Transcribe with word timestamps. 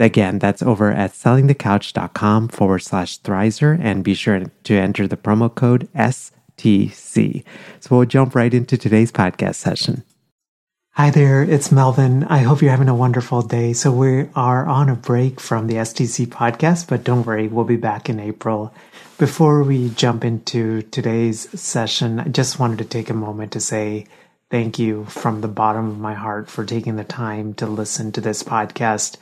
Again, 0.00 0.38
that's 0.38 0.62
over 0.62 0.90
at 0.90 1.12
sellingthecouch.com 1.12 2.48
forward 2.48 2.78
slash 2.78 3.20
Thrizer 3.20 3.78
and 3.78 4.02
be 4.02 4.14
sure 4.14 4.42
to 4.64 4.74
enter 4.74 5.06
the 5.06 5.18
promo 5.18 5.54
code 5.54 5.90
STC. 5.94 7.44
So 7.80 7.96
we'll 7.96 8.06
jump 8.06 8.34
right 8.34 8.52
into 8.52 8.78
today's 8.78 9.12
podcast 9.12 9.56
session. 9.56 10.02
Hi 10.94 11.10
there, 11.10 11.42
it's 11.42 11.70
Melvin. 11.70 12.24
I 12.24 12.38
hope 12.38 12.62
you're 12.62 12.70
having 12.70 12.88
a 12.88 12.94
wonderful 12.94 13.42
day. 13.42 13.74
So 13.74 13.92
we 13.92 14.26
are 14.34 14.66
on 14.66 14.88
a 14.88 14.96
break 14.96 15.38
from 15.38 15.66
the 15.66 15.74
STC 15.74 16.26
podcast, 16.26 16.88
but 16.88 17.04
don't 17.04 17.26
worry, 17.26 17.48
we'll 17.48 17.66
be 17.66 17.76
back 17.76 18.08
in 18.08 18.18
April. 18.18 18.72
Before 19.18 19.62
we 19.62 19.90
jump 19.90 20.24
into 20.24 20.80
today's 20.82 21.48
session, 21.60 22.20
I 22.20 22.28
just 22.28 22.58
wanted 22.58 22.78
to 22.78 22.84
take 22.86 23.10
a 23.10 23.14
moment 23.14 23.52
to 23.52 23.60
say 23.60 24.06
thank 24.50 24.78
you 24.78 25.04
from 25.04 25.42
the 25.42 25.48
bottom 25.48 25.88
of 25.88 25.98
my 25.98 26.14
heart 26.14 26.48
for 26.48 26.64
taking 26.64 26.96
the 26.96 27.04
time 27.04 27.52
to 27.54 27.66
listen 27.66 28.12
to 28.12 28.22
this 28.22 28.42
podcast 28.42 29.18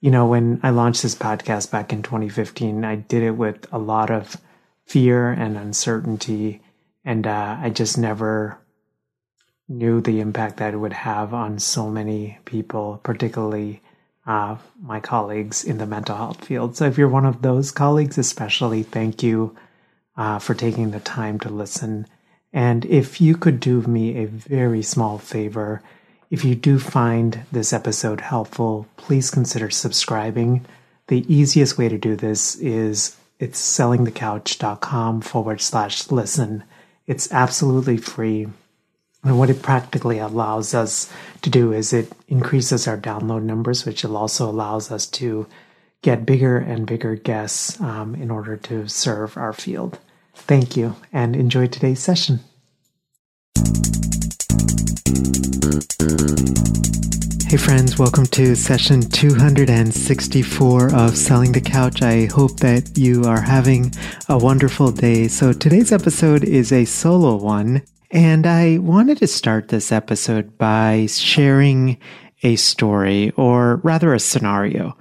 you 0.00 0.10
know, 0.10 0.26
when 0.26 0.60
I 0.62 0.70
launched 0.70 1.02
this 1.02 1.14
podcast 1.14 1.70
back 1.70 1.92
in 1.92 2.02
2015, 2.02 2.84
I 2.84 2.96
did 2.96 3.22
it 3.22 3.32
with 3.32 3.66
a 3.72 3.78
lot 3.78 4.10
of 4.10 4.36
fear 4.84 5.30
and 5.30 5.56
uncertainty. 5.56 6.62
And 7.04 7.26
uh, 7.26 7.58
I 7.60 7.70
just 7.70 7.96
never 7.96 8.58
knew 9.68 10.00
the 10.00 10.20
impact 10.20 10.58
that 10.58 10.74
it 10.74 10.78
would 10.78 10.92
have 10.92 11.34
on 11.34 11.58
so 11.58 11.90
many 11.90 12.38
people, 12.44 13.00
particularly 13.02 13.82
uh, 14.26 14.56
my 14.82 15.00
colleagues 15.00 15.64
in 15.64 15.78
the 15.78 15.86
mental 15.86 16.16
health 16.16 16.44
field. 16.44 16.76
So 16.76 16.86
if 16.86 16.98
you're 16.98 17.08
one 17.08 17.26
of 17.26 17.42
those 17.42 17.70
colleagues, 17.70 18.18
especially, 18.18 18.82
thank 18.82 19.22
you 19.22 19.56
uh, 20.16 20.38
for 20.38 20.54
taking 20.54 20.90
the 20.90 21.00
time 21.00 21.38
to 21.40 21.48
listen. 21.48 22.06
And 22.52 22.84
if 22.86 23.20
you 23.20 23.36
could 23.36 23.60
do 23.60 23.82
me 23.82 24.16
a 24.16 24.26
very 24.26 24.82
small 24.82 25.18
favor, 25.18 25.82
if 26.30 26.44
you 26.44 26.54
do 26.54 26.78
find 26.78 27.40
this 27.52 27.72
episode 27.72 28.20
helpful, 28.20 28.86
please 28.96 29.30
consider 29.30 29.70
subscribing. 29.70 30.64
The 31.08 31.24
easiest 31.32 31.78
way 31.78 31.88
to 31.88 31.98
do 31.98 32.16
this 32.16 32.56
is 32.56 33.16
it's 33.38 33.60
sellingthecouch.com 33.60 35.20
forward 35.20 35.60
slash 35.60 36.10
listen. 36.10 36.64
It's 37.06 37.30
absolutely 37.32 37.96
free. 37.96 38.48
And 39.22 39.38
what 39.38 39.50
it 39.50 39.62
practically 39.62 40.18
allows 40.18 40.74
us 40.74 41.12
to 41.42 41.50
do 41.50 41.72
is 41.72 41.92
it 41.92 42.12
increases 42.28 42.86
our 42.88 42.96
download 42.96 43.42
numbers, 43.42 43.84
which 43.84 44.04
also 44.04 44.48
allows 44.48 44.90
us 44.90 45.06
to 45.06 45.46
get 46.02 46.26
bigger 46.26 46.58
and 46.58 46.86
bigger 46.86 47.16
guests 47.16 47.80
um, 47.80 48.14
in 48.14 48.30
order 48.30 48.56
to 48.56 48.88
serve 48.88 49.36
our 49.36 49.52
field. 49.52 49.98
Thank 50.34 50.76
you 50.76 50.96
and 51.12 51.34
enjoy 51.34 51.66
today's 51.66 52.00
session. 52.00 52.40
Hey, 57.48 57.58
friends, 57.58 57.96
welcome 57.96 58.26
to 58.26 58.56
session 58.56 59.02
264 59.02 60.94
of 60.94 61.16
Selling 61.16 61.52
the 61.52 61.60
Couch. 61.60 62.02
I 62.02 62.26
hope 62.26 62.58
that 62.58 62.98
you 62.98 63.22
are 63.24 63.40
having 63.40 63.94
a 64.28 64.36
wonderful 64.36 64.90
day. 64.90 65.28
So, 65.28 65.52
today's 65.52 65.92
episode 65.92 66.42
is 66.42 66.72
a 66.72 66.84
solo 66.84 67.36
one, 67.36 67.82
and 68.10 68.46
I 68.46 68.78
wanted 68.78 69.18
to 69.18 69.28
start 69.28 69.68
this 69.68 69.92
episode 69.92 70.58
by 70.58 71.06
sharing 71.06 71.98
a 72.42 72.56
story, 72.56 73.30
or 73.36 73.76
rather 73.76 74.12
a 74.12 74.20
scenario. 74.20 74.98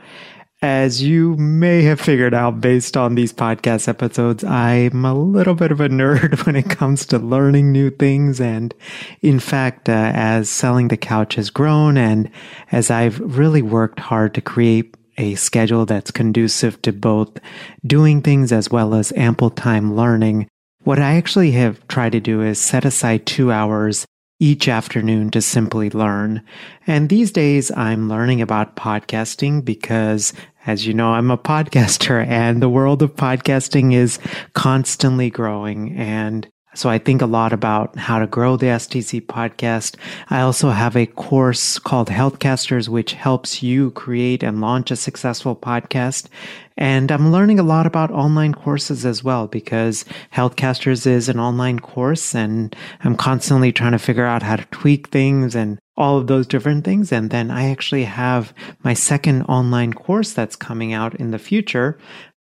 As 0.66 1.04
you 1.04 1.36
may 1.36 1.84
have 1.84 2.02
figured 2.02 2.34
out 2.34 2.60
based 2.60 2.98
on 2.98 3.14
these 3.14 3.32
podcast 3.32 3.88
episodes, 3.88 4.44
I'm 4.44 5.06
a 5.06 5.14
little 5.14 5.54
bit 5.54 5.72
of 5.72 5.80
a 5.80 5.90
nerd 5.90 6.44
when 6.48 6.56
it 6.56 6.72
comes 6.72 7.06
to 7.06 7.20
learning 7.20 7.72
new 7.72 7.92
things. 7.92 8.42
And 8.42 8.74
in 9.22 9.40
fact, 9.40 9.90
uh, 9.90 10.12
as 10.16 10.50
Selling 10.50 10.88
the 10.88 10.98
Couch 10.98 11.36
has 11.36 11.52
grown 11.52 11.98
and 11.98 12.32
as 12.72 12.90
I've 12.90 13.20
really 13.20 13.62
worked 13.62 14.00
hard 14.00 14.34
to 14.34 14.42
create 14.42 14.98
a 15.20 15.36
schedule 15.36 15.86
that's 15.86 16.10
conducive 16.10 16.82
to 16.82 16.92
both 16.92 17.38
doing 17.86 18.24
things 18.24 18.52
as 18.52 18.72
well 18.72 18.96
as 18.96 19.14
ample 19.16 19.52
time 19.52 19.96
learning, 19.96 20.48
what 20.84 20.98
I 20.98 21.14
actually 21.14 21.52
have 21.52 21.88
tried 21.88 22.14
to 22.14 22.20
do 22.20 22.42
is 22.42 22.60
set 22.60 22.86
aside 22.86 23.28
two 23.28 23.52
hours 23.52 24.08
each 24.40 24.68
afternoon 24.68 25.32
to 25.32 25.42
simply 25.42 25.90
learn. 25.90 26.42
And 26.86 27.08
these 27.08 27.32
days 27.32 27.72
I'm 27.72 28.10
learning 28.10 28.42
about 28.42 28.76
podcasting 28.76 29.64
because 29.64 30.34
as 30.66 30.86
you 30.86 30.94
know, 30.94 31.14
I'm 31.14 31.32
a 31.32 31.38
podcaster 31.38 32.26
and 32.28 32.62
the 32.62 32.70
world 32.70 33.02
of 33.02 33.16
podcasting 33.16 33.94
is 33.94 34.20
constantly 34.54 35.30
growing. 35.30 35.96
And 35.98 36.48
so 36.76 36.90
I 36.90 36.98
think 36.98 37.22
a 37.22 37.26
lot 37.26 37.54
about 37.54 37.96
how 37.96 38.20
to 38.20 38.28
grow 38.28 38.58
the 38.58 38.66
STC 38.66 39.26
podcast. 39.26 39.96
I 40.30 40.42
also 40.42 40.72
have 40.72 40.98
a 40.98 41.06
course 41.06 41.80
called 41.80 42.10
Healthcasters, 42.10 42.90
which 42.90 43.14
helps 43.14 43.64
you 43.64 43.92
create 43.92 44.44
and 44.44 44.60
launch 44.60 44.92
a 44.92 44.98
successful 44.98 45.56
podcast. 45.56 46.28
And 46.76 47.14
I'm 47.14 47.32
learning 47.32 47.60
a 47.60 47.64
lot 47.64 47.86
about 47.86 48.12
online 48.12 48.54
courses 48.54 49.06
as 49.06 49.24
well 49.24 49.48
because 49.48 50.04
Healthcasters 50.34 51.08
is 51.08 51.30
an 51.30 51.40
online 51.40 51.80
course 51.80 52.36
and 52.36 52.76
I'm 53.06 53.16
constantly 53.16 53.72
trying 53.72 53.94
to 53.94 54.00
figure 54.00 54.26
out 54.26 54.44
how 54.44 54.58
to 54.58 54.66
tweak 54.66 55.08
things 55.08 55.56
and 55.56 55.80
all 55.98 56.18
of 56.18 56.28
those 56.28 56.48
different 56.48 56.84
things. 56.84 57.12
And 57.12 57.30
then 57.30 57.50
I 57.50 57.70
actually 57.70 58.04
have 58.04 58.54
my 58.84 58.94
second 58.94 59.44
online 59.44 59.94
course 59.94 60.34
that's 60.34 60.56
coming 60.56 60.94
out 60.94 61.16
in 61.16 61.32
the 61.32 61.40
future 61.40 61.98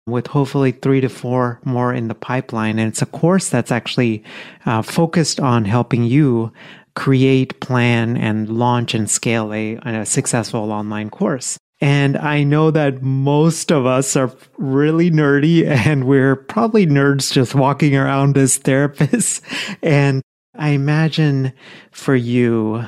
with 0.06 0.27
hopefully 0.28 0.73
three 0.73 1.01
to 1.01 1.09
four 1.09 1.61
more 1.65 1.95
in 1.95 2.09
the 2.09 2.15
pipeline. 2.15 2.78
And 2.78 2.89
it's 2.89 3.03
a 3.03 3.06
course 3.06 3.49
that's 3.49 3.71
actually 3.71 4.25
uh, 4.67 4.83
focused 4.83 5.41
on 5.41 5.65
helping 5.65 6.05
you 6.05 6.53
create, 6.97 7.61
plan, 7.61 8.17
and 8.17 8.49
launch 8.49 8.95
and 8.95 9.09
scale 9.09 9.53
a, 9.53 9.77
a 9.84 10.05
successful 10.05 10.72
online 10.72 11.11
course. 11.11 11.57
And 11.81 12.19
I 12.19 12.43
know 12.43 12.71
that 12.71 13.01
most 13.01 13.72
of 13.72 13.87
us 13.87 14.15
are 14.17 14.31
really 14.59 15.11
nerdy 15.11 15.67
and 15.87 16.05
we're 16.05 16.37
probably 16.37 16.87
nerds 16.87 17.33
just 17.33 17.55
walking 17.55 17.97
around 17.97 18.37
as 18.37 18.59
therapists. 18.59 19.41
And 19.83 20.22
I 20.55 20.71
imagine 20.71 21.53
for 21.91 22.15
you, 22.15 22.84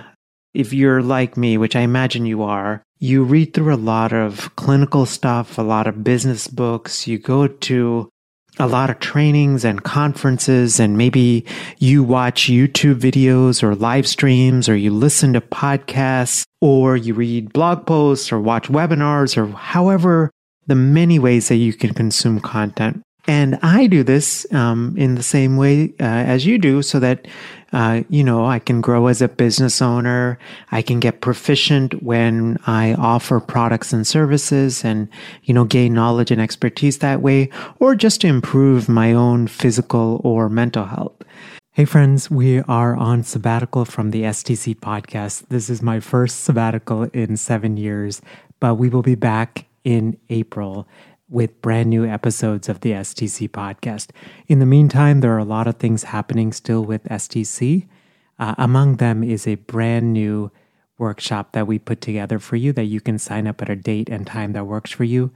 if 0.55 0.73
you're 0.73 1.03
like 1.03 1.37
me, 1.37 1.57
which 1.57 1.77
I 1.77 1.81
imagine 1.81 2.27
you 2.27 2.43
are, 2.43 2.83
you 2.99 3.25
read 3.25 3.55
through 3.55 3.75
a 3.75 3.77
lot 3.77 4.13
of 4.13 4.55
clinical 4.57 5.07
stuff, 5.07 5.59
a 5.59 5.63
lot 5.63 5.87
of 5.87 6.05
business 6.05 6.47
books, 6.47 7.07
you 7.07 7.19
go 7.19 7.47
to 7.49 8.09
a 8.59 8.67
lot 8.67 8.91
of 8.91 9.01
trainings 9.01 9.65
and 9.65 9.83
conferences, 9.83 10.79
and 10.79 10.99
maybe 10.99 11.45
you 11.79 12.03
watch 12.03 12.45
YouTube 12.45 13.01
videos 13.01 13.63
or 13.63 13.75
live 13.75 14.07
streams, 14.07 14.69
or 14.69 14.77
you 14.77 14.91
listen 14.93 15.33
to 15.33 15.41
podcasts, 15.41 16.45
or 16.61 16.97
you 16.97 17.15
read 17.15 17.53
blog 17.53 17.87
posts 17.87 18.31
or 18.31 18.39
watch 18.39 18.69
webinars, 18.69 19.37
or 19.37 19.47
however 19.47 20.31
the 20.67 20.75
many 20.75 21.19
ways 21.19 21.49
that 21.49 21.57
you 21.57 21.73
can 21.73 21.95
consume 21.95 22.41
content. 22.41 23.03
And 23.27 23.59
I 23.63 23.87
do 23.87 24.03
this 24.03 24.47
um, 24.53 24.95
in 24.99 25.15
the 25.15 25.23
same 25.23 25.57
way 25.57 25.95
uh, 25.99 26.05
as 26.05 26.45
you 26.45 26.59
do 26.59 26.83
so 26.83 27.01
that, 27.01 27.27
uh, 27.73 28.03
you 28.09 28.23
know, 28.23 28.45
I 28.45 28.59
can 28.59 28.81
grow 28.81 29.07
as 29.07 29.23
a 29.23 29.29
business 29.29 29.81
owner. 29.81 30.39
I 30.71 30.83
can 30.83 31.01
get 31.01 31.21
proficient 31.21 32.03
when 32.03 32.59
I 32.67 32.95
offer 32.95 33.41
products 33.41 33.93
and 33.93 34.07
services 34.07 34.85
and, 34.85 35.09
you 35.45 35.55
know, 35.55 35.65
gain 35.65 35.95
knowledge 35.95 36.31
and 36.31 36.41
expertise 36.41 36.99
that 36.99 37.23
way, 37.23 37.49
or 37.79 37.95
just 37.95 38.21
to 38.21 38.27
improve 38.27 38.89
my 38.89 39.13
own 39.13 39.47
physical 39.47 40.21
or 40.23 40.49
mental 40.49 40.85
health. 40.85 41.15
Hey 41.75 41.87
friends, 41.87 42.31
we 42.31 42.61
are 42.61 42.95
on 42.95 43.23
sabbatical 43.23 43.87
from 43.87 44.11
the 44.11 44.25
STC 44.25 44.77
podcast. 44.77 45.45
This 45.49 45.71
is 45.71 45.81
my 45.81 46.01
first 46.01 46.45
sabbatical 46.45 47.05
in 47.05 47.39
seven 47.39 47.79
years, 47.79 48.21
but 48.61 48.75
we 48.75 48.91
will 48.91 49.01
be 49.01 49.15
back 49.15 49.65
in 49.83 50.19
April 50.29 50.87
with 51.33 51.61
brand 51.63 51.89
new 51.89 52.05
episodes 52.05 52.69
of 52.69 52.81
the 52.81 52.93
STC 52.93 53.49
podcast. 53.49 54.11
In 54.49 54.59
the 54.59 54.67
meantime, 54.67 55.21
there 55.21 55.33
are 55.33 55.39
a 55.39 55.45
lot 55.45 55.67
of 55.67 55.77
things 55.77 56.05
happening 56.05 56.53
still 56.53 56.85
with 56.85 57.03
STC. 57.05 57.89
Uh, 58.39 58.55
among 58.59 58.97
them 58.97 59.25
is 59.25 59.47
a 59.47 59.55
brand 59.55 60.13
new 60.13 60.51
workshop 60.99 61.53
that 61.53 61.67
we 61.67 61.79
put 61.79 62.03
together 62.03 62.39
for 62.39 62.57
you 62.57 62.73
that 62.75 62.85
you 62.85 63.01
can 63.01 63.19
sign 63.19 63.47
up 63.47 63.63
at 63.63 63.71
a 63.71 63.77
date 63.77 64.11
and 64.11 64.27
time 64.27 64.53
that 64.53 64.67
works 64.67 64.91
for 64.91 65.05
you. 65.05 65.33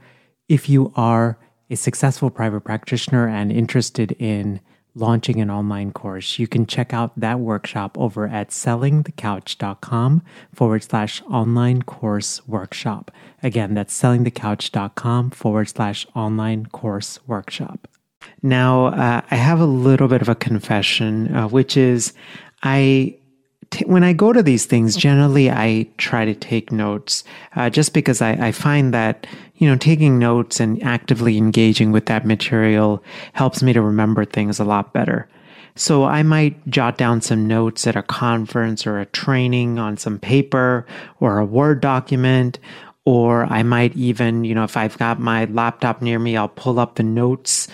If 0.47 0.69
you 0.69 0.93
are 0.95 1.39
a 1.69 1.75
successful 1.75 2.29
private 2.29 2.61
practitioner 2.61 3.27
and 3.27 3.51
interested 3.51 4.13
in 4.13 4.61
launching 4.97 5.39
an 5.39 5.49
online 5.49 5.91
course, 5.91 6.39
you 6.39 6.47
can 6.47 6.65
check 6.65 6.93
out 6.93 7.17
that 7.19 7.39
workshop 7.39 7.97
over 7.97 8.27
at 8.27 8.49
sellingthecouch.com 8.49 10.23
forward 10.53 10.83
slash 10.83 11.21
online 11.23 11.83
course 11.83 12.45
workshop. 12.47 13.11
Again, 13.43 13.73
that's 13.73 13.99
sellingthecouch.com 13.99 15.31
forward 15.31 15.69
slash 15.69 16.07
online 16.15 16.65
course 16.65 17.19
workshop. 17.27 17.87
Now, 18.41 18.87
uh, 18.87 19.21
I 19.29 19.35
have 19.35 19.59
a 19.59 19.65
little 19.65 20.07
bit 20.07 20.21
of 20.21 20.29
a 20.29 20.35
confession, 20.35 21.33
uh, 21.33 21.47
which 21.47 21.77
is 21.77 22.13
I 22.63 23.17
T- 23.69 23.85
when 23.85 24.03
I 24.03 24.13
go 24.13 24.31
to 24.31 24.41
these 24.41 24.65
things, 24.65 24.95
generally 24.95 25.49
I 25.49 25.87
try 25.97 26.25
to 26.25 26.33
take 26.33 26.71
notes, 26.71 27.23
uh, 27.55 27.69
just 27.69 27.93
because 27.93 28.21
I, 28.21 28.31
I, 28.31 28.51
find 28.51 28.93
that 28.93 29.27
you 29.55 29.67
know 29.67 29.75
taking 29.75 30.19
notes 30.19 30.59
and 30.59 30.81
actively 30.83 31.37
engaging 31.37 31.91
with 31.91 32.05
that 32.05 32.25
material 32.25 33.03
helps 33.33 33.61
me 33.61 33.73
to 33.73 33.81
remember 33.81 34.25
things 34.25 34.59
a 34.59 34.63
lot 34.63 34.93
better. 34.93 35.27
So 35.75 36.05
I 36.05 36.23
might 36.23 36.67
jot 36.67 36.97
down 36.97 37.21
some 37.21 37.47
notes 37.47 37.85
at 37.85 37.95
a 37.95 38.01
conference 38.01 38.87
or 38.87 38.99
a 38.99 39.05
training 39.05 39.77
on 39.77 39.95
some 39.95 40.17
paper 40.17 40.87
or 41.19 41.37
a 41.37 41.45
Word 41.45 41.81
document, 41.81 42.57
or 43.05 43.45
I 43.45 43.63
might 43.63 43.95
even, 43.95 44.43
you 44.43 44.55
know, 44.55 44.63
if 44.63 44.75
I've 44.75 44.97
got 44.97 45.19
my 45.19 45.45
laptop 45.45 46.01
near 46.01 46.17
me, 46.19 46.35
I'll 46.35 46.47
pull 46.49 46.79
up 46.79 46.95
the 46.95 47.03
notes 47.03 47.67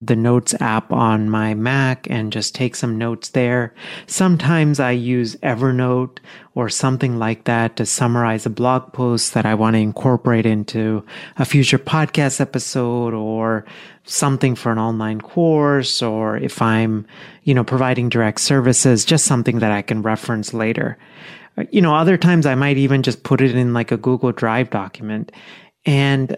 the 0.00 0.14
notes 0.14 0.54
app 0.60 0.92
on 0.92 1.28
my 1.28 1.54
Mac 1.54 2.08
and 2.08 2.32
just 2.32 2.54
take 2.54 2.76
some 2.76 2.98
notes 2.98 3.30
there. 3.30 3.74
Sometimes 4.06 4.78
I 4.78 4.92
use 4.92 5.34
Evernote 5.36 6.18
or 6.54 6.68
something 6.68 7.18
like 7.18 7.44
that 7.44 7.76
to 7.76 7.86
summarize 7.86 8.46
a 8.46 8.50
blog 8.50 8.92
post 8.92 9.34
that 9.34 9.44
I 9.44 9.54
want 9.54 9.74
to 9.74 9.80
incorporate 9.80 10.46
into 10.46 11.04
a 11.36 11.44
future 11.44 11.80
podcast 11.80 12.40
episode 12.40 13.12
or 13.12 13.64
something 14.04 14.54
for 14.54 14.70
an 14.70 14.78
online 14.78 15.20
course 15.20 16.00
or 16.00 16.36
if 16.36 16.62
I'm, 16.62 17.04
you 17.42 17.52
know, 17.52 17.64
providing 17.64 18.08
direct 18.08 18.40
services, 18.40 19.04
just 19.04 19.24
something 19.24 19.58
that 19.58 19.72
I 19.72 19.82
can 19.82 20.02
reference 20.02 20.54
later. 20.54 20.96
You 21.70 21.82
know, 21.82 21.96
other 21.96 22.16
times 22.16 22.46
I 22.46 22.54
might 22.54 22.76
even 22.76 23.02
just 23.02 23.24
put 23.24 23.40
it 23.40 23.56
in 23.56 23.74
like 23.74 23.90
a 23.90 23.96
Google 23.96 24.30
Drive 24.30 24.70
document. 24.70 25.32
And 25.84 26.36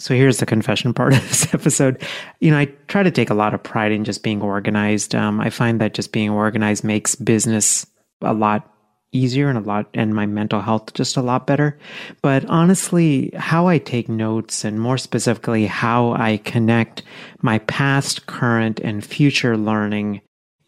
so 0.00 0.14
here's 0.14 0.38
the 0.38 0.46
confession 0.46 0.94
part 0.94 1.12
of 1.14 1.20
this 1.28 1.52
episode. 1.54 2.02
You 2.40 2.50
know, 2.50 2.58
I 2.58 2.66
try 2.88 3.02
to 3.02 3.10
take 3.10 3.30
a 3.30 3.34
lot 3.34 3.54
of 3.54 3.62
pride 3.62 3.92
in 3.92 4.04
just 4.04 4.22
being 4.22 4.40
organized. 4.40 5.14
Um, 5.14 5.40
I 5.40 5.50
find 5.50 5.80
that 5.80 5.94
just 5.94 6.10
being 6.10 6.30
organized 6.30 6.82
makes 6.82 7.14
business 7.14 7.86
a 8.22 8.32
lot 8.32 8.66
easier 9.12 9.48
and 9.48 9.58
a 9.58 9.60
lot 9.60 9.88
and 9.92 10.14
my 10.14 10.24
mental 10.24 10.60
health 10.60 10.94
just 10.94 11.16
a 11.16 11.22
lot 11.22 11.46
better. 11.46 11.78
But 12.22 12.44
honestly, 12.46 13.30
how 13.36 13.66
I 13.66 13.78
take 13.78 14.08
notes 14.08 14.64
and 14.64 14.80
more 14.80 14.98
specifically 14.98 15.66
how 15.66 16.12
I 16.12 16.38
connect 16.38 17.02
my 17.42 17.58
past, 17.58 18.26
current 18.26 18.80
and 18.80 19.04
future 19.04 19.56
learning 19.56 20.20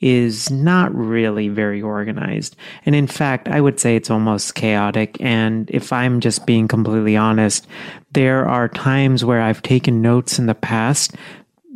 is 0.02 0.50
not 0.50 0.94
really 0.94 1.48
very 1.48 1.80
organized. 1.80 2.56
And 2.84 2.94
in 2.94 3.06
fact, 3.06 3.48
I 3.48 3.60
would 3.60 3.78
say 3.78 3.96
it's 3.96 4.10
almost 4.10 4.56
chaotic. 4.56 5.16
And 5.20 5.70
if 5.70 5.92
I'm 5.92 6.20
just 6.20 6.44
being 6.44 6.68
completely 6.68 7.16
honest, 7.16 7.66
there 8.12 8.46
are 8.46 8.68
times 8.68 9.24
where 9.24 9.40
I've 9.40 9.62
taken 9.62 10.02
notes 10.02 10.38
in 10.38 10.46
the 10.46 10.54
past 10.54 11.14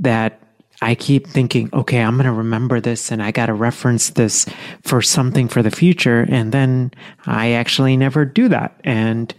that 0.00 0.42
I 0.82 0.94
keep 0.94 1.26
thinking, 1.26 1.70
okay, 1.72 2.02
I'm 2.02 2.16
going 2.16 2.26
to 2.26 2.32
remember 2.32 2.80
this 2.80 3.10
and 3.10 3.22
I 3.22 3.30
got 3.30 3.46
to 3.46 3.54
reference 3.54 4.10
this 4.10 4.44
for 4.82 5.00
something 5.00 5.48
for 5.48 5.62
the 5.62 5.70
future. 5.70 6.26
And 6.28 6.52
then 6.52 6.90
I 7.24 7.52
actually 7.52 7.96
never 7.96 8.24
do 8.24 8.48
that. 8.48 8.78
And 8.84 9.32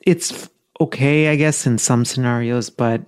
it's 0.00 0.48
okay, 0.80 1.28
I 1.28 1.36
guess, 1.36 1.66
in 1.66 1.78
some 1.78 2.04
scenarios. 2.04 2.70
But 2.70 3.00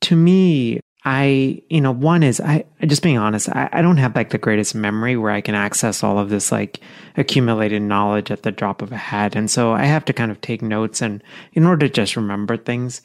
to 0.00 0.16
me, 0.16 0.80
I, 1.10 1.62
you 1.70 1.80
know, 1.80 1.90
one 1.90 2.22
is 2.22 2.38
I 2.38 2.66
just 2.84 3.02
being 3.02 3.16
honest, 3.16 3.48
I, 3.48 3.70
I, 3.72 3.80
don't 3.80 3.96
have 3.96 4.14
like 4.14 4.28
the 4.28 4.36
greatest 4.36 4.74
memory 4.74 5.16
where 5.16 5.32
I 5.32 5.40
can 5.40 5.54
access 5.54 6.04
all 6.04 6.18
of 6.18 6.28
this 6.28 6.52
like 6.52 6.80
accumulated 7.16 7.80
knowledge 7.80 8.30
at 8.30 8.42
the 8.42 8.52
drop 8.52 8.82
of 8.82 8.92
a 8.92 8.98
hat. 8.98 9.34
And 9.34 9.50
so 9.50 9.72
I 9.72 9.84
have 9.84 10.04
to 10.04 10.12
kind 10.12 10.30
of 10.30 10.38
take 10.42 10.60
notes 10.60 11.00
and 11.00 11.22
in 11.54 11.64
order 11.64 11.88
to 11.88 11.94
just 11.94 12.14
remember 12.14 12.58
things. 12.58 13.00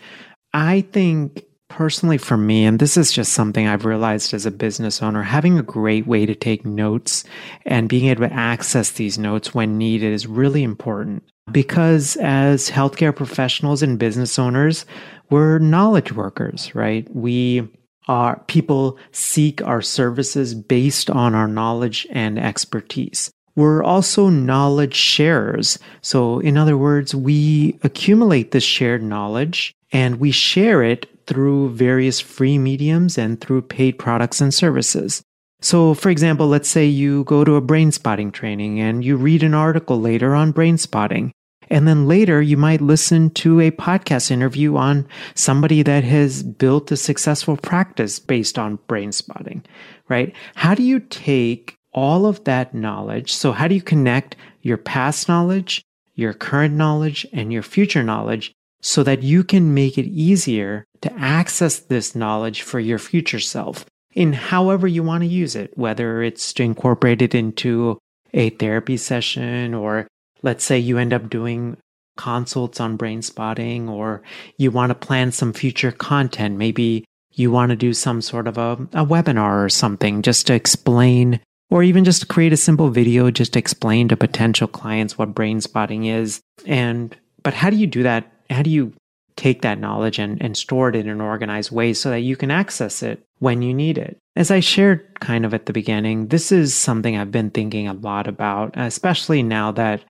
I 0.54 0.82
think 0.92 1.46
personally 1.70 2.18
for 2.18 2.36
me, 2.36 2.66
and 2.66 2.78
this 2.78 2.98
is 2.98 3.14
just 3.14 3.32
something 3.32 3.70
I've 3.70 3.86
realized 3.86 4.34
as 4.34 4.46
a 4.46 4.52
business 4.52 5.02
owner, 5.02 5.24
having 5.24 5.58
a 5.58 5.64
great 5.64 6.06
way 6.06 6.26
to 6.26 6.36
take 6.36 6.66
notes 6.66 7.24
and 7.66 7.88
being 7.88 8.08
able 8.08 8.28
to 8.28 8.34
access 8.34 8.92
these 8.92 9.18
notes 9.18 9.56
when 9.56 9.78
needed 9.78 10.12
is 10.12 10.28
really 10.28 10.64
important. 10.64 11.24
Because 11.54 12.18
as 12.18 12.70
healthcare 12.70 13.16
professionals 13.16 13.82
and 13.82 13.98
business 13.98 14.38
owners, 14.38 14.86
we're 15.30 15.58
knowledge 15.60 16.12
workers, 16.12 16.76
right? 16.76 17.08
We 17.16 17.70
our 18.08 18.40
people 18.48 18.98
seek 19.12 19.62
our 19.62 19.82
services 19.82 20.54
based 20.56 21.10
on 21.10 21.36
our 21.36 21.48
knowledge 21.48 22.08
and 22.12 22.38
expertise. 22.38 23.32
We're 23.56 23.84
also 23.84 24.30
knowledge 24.30 24.96
sharers. 24.96 25.78
So, 26.02 26.40
in 26.40 26.58
other 26.58 26.78
words, 26.78 27.14
we 27.14 27.80
accumulate 27.84 28.52
this 28.52 28.64
shared 28.64 29.04
knowledge 29.04 29.76
and 29.92 30.20
we 30.20 30.32
share 30.32 30.82
it 30.82 31.08
through 31.28 31.70
various 31.70 32.20
free 32.20 32.58
mediums 32.58 33.18
and 33.18 33.40
through 33.40 33.62
paid 33.62 34.00
products 34.00 34.42
and 34.42 34.54
services. 34.54 35.24
So, 35.62 35.94
for 35.94 36.10
example, 36.10 36.48
let's 36.48 36.68
say 36.68 36.86
you 36.86 37.24
go 37.24 37.44
to 37.44 37.56
a 37.56 37.62
brain 37.62 37.92
spotting 37.92 38.32
training 38.32 38.82
and 38.82 39.06
you 39.06 39.16
read 39.16 39.44
an 39.44 39.54
article 39.54 40.00
later 40.00 40.36
on 40.36 40.52
brain 40.52 40.78
spotting. 40.78 41.32
And 41.74 41.88
then 41.88 42.08
later, 42.08 42.40
you 42.40 42.56
might 42.56 42.82
listen 42.82 43.32
to 43.32 43.60
a 43.60 43.72
podcast 43.72 44.30
interview 44.30 44.76
on 44.76 45.08
somebody 45.34 45.82
that 45.82 46.04
has 46.04 46.44
built 46.44 46.92
a 46.92 46.96
successful 46.96 47.58
practice 47.58 48.20
based 48.20 48.60
on 48.60 48.78
brain 48.86 49.12
spotting, 49.12 49.66
right? 50.08 50.36
How 50.54 50.76
do 50.76 50.84
you 50.84 51.00
take 51.00 51.74
all 51.92 52.28
of 52.28 52.44
that 52.44 52.76
knowledge? 52.76 53.34
So, 53.34 53.54
how 53.54 53.68
do 53.68 53.74
you 53.74 53.82
connect 53.82 54.36
your 54.62 54.78
past 54.78 55.28
knowledge, 55.28 55.82
your 56.14 56.34
current 56.34 56.76
knowledge, 56.76 57.26
and 57.34 57.52
your 57.52 57.64
future 57.64 58.04
knowledge 58.04 58.54
so 58.84 59.02
that 59.02 59.24
you 59.24 59.44
can 59.44 59.74
make 59.74 59.98
it 59.98 60.06
easier 60.06 60.86
to 61.02 61.12
access 61.14 61.80
this 61.80 62.14
knowledge 62.14 62.62
for 62.62 62.80
your 62.80 63.00
future 63.00 63.40
self 63.40 63.84
in 64.12 64.34
however 64.34 64.88
you 64.88 65.02
want 65.02 65.24
to 65.24 65.28
use 65.28 65.56
it, 65.56 65.76
whether 65.76 66.22
it's 66.22 66.54
to 66.54 66.62
incorporate 66.62 67.24
it 67.24 67.34
into 67.34 67.98
a 68.32 68.52
therapy 68.52 68.98
session 68.98 69.74
or 69.74 70.08
let's 70.44 70.64
say 70.64 70.78
you 70.78 70.98
end 70.98 71.14
up 71.14 71.30
doing 71.30 71.78
consults 72.16 72.80
on 72.80 72.96
brain 72.96 73.22
spotting 73.22 73.90
or 73.90 74.22
you 74.58 74.70
want 74.70 74.92
to 74.92 74.96
plan 74.96 75.32
some 75.32 75.54
future 75.54 75.92
content. 75.92 76.58
Maybe 76.58 77.06
you 77.32 77.50
want 77.50 77.72
to 77.72 77.76
do 77.76 77.94
some 77.94 78.22
sort 78.22 78.48
of 78.48 78.58
a, 78.58 78.74
a 78.94 79.06
webinar 79.06 79.66
or 79.66 79.70
something 79.70 80.22
just 80.22 80.46
to 80.48 80.54
explain 80.54 81.40
or 81.72 81.82
even 81.82 82.04
just 82.04 82.22
to 82.22 82.28
create 82.28 82.54
a 82.54 82.58
simple 82.58 82.90
video 82.90 83.32
just 83.32 83.54
to 83.54 83.60
explain 83.60 84.08
to 84.08 84.18
potential 84.18 84.68
clients 84.68 85.18
what 85.18 85.34
brain 85.34 85.60
spotting 85.60 86.06
is. 86.06 86.40
And, 86.68 87.16
but 87.42 87.56
how 87.56 87.72
do 87.72 87.78
you 87.78 87.88
do 87.88 88.04
that? 88.04 88.32
How 88.52 88.62
do 88.62 88.70
you 88.70 88.94
take 89.36 89.64
that 89.64 89.80
knowledge 89.80 90.20
and, 90.20 90.40
and 90.40 90.56
store 90.56 90.90
it 90.90 90.96
in 90.96 91.10
an 91.10 91.20
organized 91.20 91.72
way 91.72 91.94
so 91.94 92.12
that 92.12 92.20
you 92.20 92.36
can 92.36 92.52
access 92.52 93.02
it 93.02 93.24
when 93.40 93.64
you 93.64 93.74
need 93.74 93.98
it? 93.98 94.20
As 94.36 94.52
I 94.52 94.60
shared 94.60 95.20
kind 95.20 95.46
of 95.46 95.54
at 95.56 95.66
the 95.66 95.74
beginning, 95.74 96.28
this 96.28 96.52
is 96.52 96.76
something 96.76 97.18
I've 97.18 97.32
been 97.32 97.50
thinking 97.50 97.88
a 97.88 97.94
lot 97.94 98.28
about, 98.28 98.74
especially 98.76 99.42
now 99.42 99.72
that 99.72 100.04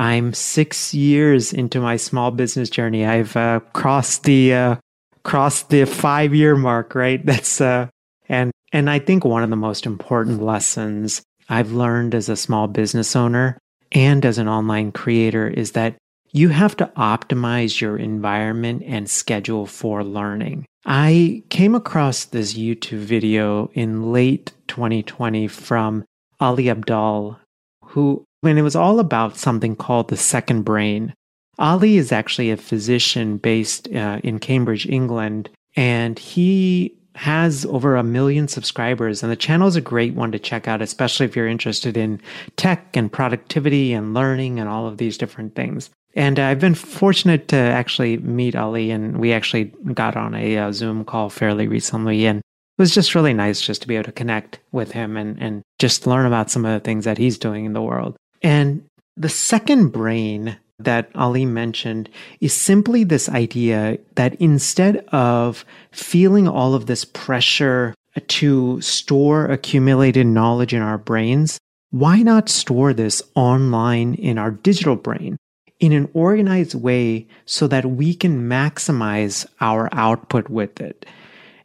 I'm 0.00 0.32
six 0.32 0.94
years 0.94 1.52
into 1.52 1.78
my 1.78 1.98
small 1.98 2.30
business 2.30 2.70
journey. 2.70 3.04
I've 3.04 3.36
uh, 3.36 3.60
crossed 3.74 4.24
the 4.24 4.54
uh, 4.54 4.76
crossed 5.24 5.68
the 5.68 5.84
five 5.84 6.34
year 6.34 6.56
mark, 6.56 6.94
right? 6.94 7.24
That's 7.26 7.60
uh, 7.60 7.88
and 8.26 8.50
and 8.72 8.88
I 8.88 8.98
think 8.98 9.26
one 9.26 9.42
of 9.42 9.50
the 9.50 9.56
most 9.56 9.84
important 9.84 10.42
lessons 10.42 11.20
I've 11.50 11.72
learned 11.72 12.14
as 12.14 12.30
a 12.30 12.36
small 12.36 12.66
business 12.66 13.14
owner 13.14 13.58
and 13.92 14.24
as 14.24 14.38
an 14.38 14.48
online 14.48 14.90
creator 14.90 15.46
is 15.46 15.72
that 15.72 15.96
you 16.32 16.48
have 16.48 16.78
to 16.78 16.86
optimize 16.96 17.78
your 17.78 17.98
environment 17.98 18.82
and 18.86 19.10
schedule 19.10 19.66
for 19.66 20.02
learning. 20.02 20.64
I 20.86 21.42
came 21.50 21.74
across 21.74 22.24
this 22.24 22.54
YouTube 22.54 23.00
video 23.00 23.70
in 23.74 24.12
late 24.12 24.52
2020 24.68 25.46
from 25.48 26.06
Ali 26.40 26.64
Abdaal, 26.64 27.36
who 27.84 28.24
when 28.40 28.58
it 28.58 28.62
was 28.62 28.76
all 28.76 28.98
about 28.98 29.36
something 29.36 29.76
called 29.76 30.08
the 30.08 30.16
second 30.16 30.62
brain. 30.62 31.14
Ali 31.58 31.96
is 31.96 32.10
actually 32.10 32.50
a 32.50 32.56
physician 32.56 33.36
based 33.36 33.88
uh, 33.94 34.20
in 34.24 34.38
Cambridge, 34.38 34.86
England, 34.86 35.50
and 35.76 36.18
he 36.18 36.96
has 37.16 37.66
over 37.66 37.96
a 37.96 38.02
million 38.02 38.48
subscribers. 38.48 39.22
And 39.22 39.30
the 39.30 39.36
channel 39.36 39.68
is 39.68 39.76
a 39.76 39.80
great 39.80 40.14
one 40.14 40.32
to 40.32 40.38
check 40.38 40.68
out, 40.68 40.80
especially 40.80 41.26
if 41.26 41.36
you're 41.36 41.48
interested 41.48 41.96
in 41.96 42.20
tech 42.56 42.96
and 42.96 43.12
productivity 43.12 43.92
and 43.92 44.14
learning 44.14 44.58
and 44.58 44.68
all 44.68 44.86
of 44.86 44.96
these 44.96 45.18
different 45.18 45.54
things. 45.54 45.90
And 46.14 46.40
uh, 46.40 46.44
I've 46.44 46.60
been 46.60 46.74
fortunate 46.74 47.48
to 47.48 47.56
actually 47.56 48.16
meet 48.18 48.56
Ali, 48.56 48.90
and 48.90 49.18
we 49.18 49.32
actually 49.32 49.64
got 49.92 50.16
on 50.16 50.34
a 50.34 50.56
uh, 50.56 50.72
Zoom 50.72 51.04
call 51.04 51.30
fairly 51.30 51.68
recently. 51.68 52.26
And 52.26 52.38
it 52.38 52.82
was 52.82 52.94
just 52.94 53.14
really 53.14 53.34
nice 53.34 53.60
just 53.60 53.82
to 53.82 53.88
be 53.88 53.96
able 53.96 54.04
to 54.04 54.12
connect 54.12 54.58
with 54.72 54.92
him 54.92 55.16
and, 55.16 55.40
and 55.40 55.62
just 55.78 56.06
learn 56.06 56.26
about 56.26 56.50
some 56.50 56.64
of 56.64 56.72
the 56.72 56.84
things 56.84 57.04
that 57.04 57.18
he's 57.18 57.38
doing 57.38 57.64
in 57.64 57.74
the 57.74 57.82
world. 57.82 58.16
And 58.42 58.86
the 59.16 59.28
second 59.28 59.88
brain 59.88 60.56
that 60.78 61.10
Ali 61.14 61.44
mentioned 61.44 62.08
is 62.40 62.54
simply 62.54 63.04
this 63.04 63.28
idea 63.28 63.98
that 64.14 64.34
instead 64.36 65.04
of 65.08 65.64
feeling 65.92 66.48
all 66.48 66.74
of 66.74 66.86
this 66.86 67.04
pressure 67.04 67.94
to 68.26 68.80
store 68.80 69.46
accumulated 69.46 70.26
knowledge 70.26 70.74
in 70.74 70.82
our 70.82 70.98
brains, 70.98 71.58
why 71.90 72.22
not 72.22 72.48
store 72.48 72.92
this 72.92 73.22
online 73.34 74.14
in 74.14 74.38
our 74.38 74.50
digital 74.50 74.96
brain 74.96 75.36
in 75.80 75.92
an 75.92 76.08
organized 76.12 76.74
way 76.74 77.26
so 77.46 77.66
that 77.66 77.84
we 77.84 78.14
can 78.14 78.48
maximize 78.48 79.46
our 79.60 79.88
output 79.92 80.48
with 80.48 80.80
it? 80.80 81.04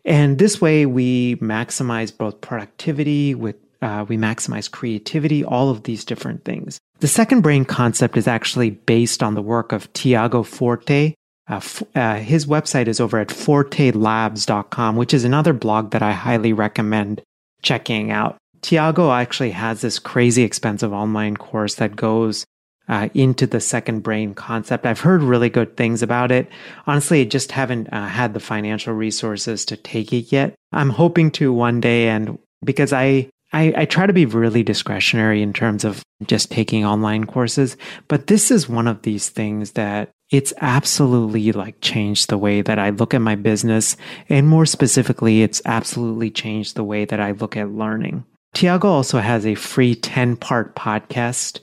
And 0.04 0.38
this 0.38 0.62
way 0.62 0.86
we 0.86 1.36
maximize 1.38 2.16
both 2.16 2.42
productivity 2.42 3.34
with 3.34 3.56
uh, 3.82 4.06
we 4.08 4.18
maximize 4.18 4.70
creativity, 4.70 5.44
all 5.44 5.70
of 5.70 5.84
these 5.84 6.06
different 6.06 6.44
things. 6.44 6.80
The 7.00 7.08
second 7.08 7.42
brain 7.42 7.66
concept 7.66 8.18
is 8.18 8.28
actually 8.28 8.72
based 8.72 9.22
on 9.22 9.36
the 9.36 9.42
work 9.42 9.72
of 9.72 9.92
Tiago 9.94 10.44
Forte. 10.44 11.14
Uh, 11.50 11.56
f- 11.56 11.84
uh, 11.96 12.16
his 12.16 12.46
website 12.46 12.88
is 12.88 13.00
over 13.00 13.20
at 13.20 13.28
fortelabs.com, 13.28 14.96
which 14.96 15.14
is 15.14 15.24
another 15.24 15.54
blog 15.54 15.92
that 15.92 16.02
I 16.02 16.14
highly 16.14 16.54
recommend 16.54 17.22
checking 17.62 18.12
out. 18.12 18.38
Tiago 18.62 19.12
actually 19.12 19.52
has 19.52 19.82
this 19.82 20.00
crazy 20.00 20.44
expensive 20.44 20.92
online 20.92 21.38
course 21.38 21.76
that 21.76 21.96
goes 21.96 22.46
uh, 22.88 23.10
into 23.14 23.48
the 23.48 23.60
second 23.60 24.02
brain 24.02 24.34
concept. 24.34 24.86
I've 24.86 25.02
heard 25.02 25.22
really 25.22 25.50
good 25.50 25.76
things 25.78 26.02
about 26.02 26.32
it. 26.32 26.48
Honestly, 26.88 27.22
I 27.22 27.26
just 27.26 27.52
haven't 27.52 27.90
uh, 27.92 28.08
had 28.08 28.34
the 28.34 28.40
financial 28.40 28.94
resources 28.94 29.66
to 29.66 29.78
take 29.78 30.14
it 30.14 30.32
yet. 30.32 30.56
I'm 30.72 30.90
hoping 30.90 31.32
to 31.32 31.52
one 31.54 31.82
day, 31.82 32.08
and 32.10 32.38
because 32.64 32.94
I 32.94 33.30
I, 33.54 33.74
I, 33.78 33.86
try 33.86 34.06
to 34.06 34.14
be 34.14 34.26
really 34.26 34.64
discretionary 34.64 35.42
in 35.42 35.54
terms 35.54 35.86
of 35.86 36.04
just 36.26 36.52
taking 36.52 36.86
online 36.86 37.26
courses, 37.26 37.78
but 38.08 38.28
this 38.28 38.52
is 38.52 38.68
one 38.68 38.88
of 38.88 39.04
these 39.04 39.30
things 39.30 39.74
that 39.74 40.12
it's 40.32 40.54
absolutely 40.62 41.52
like 41.52 41.80
changed 41.82 42.30
the 42.30 42.38
way 42.38 42.62
that 42.62 42.80
I 42.80 42.90
look 42.90 43.14
at 43.14 43.22
my 43.22 43.36
business. 43.36 43.96
And 44.28 44.48
more 44.48 44.66
specifically, 44.66 45.44
it's 45.44 45.62
absolutely 45.66 46.32
changed 46.32 46.76
the 46.76 46.84
way 46.84 47.06
that 47.06 47.20
I 47.20 47.32
look 47.32 47.56
at 47.56 47.72
learning. 47.72 48.26
Tiago 48.54 48.88
also 48.88 49.20
has 49.20 49.46
a 49.46 49.56
free 49.56 49.96
10 49.96 50.38
part 50.38 50.76
podcast 50.76 51.60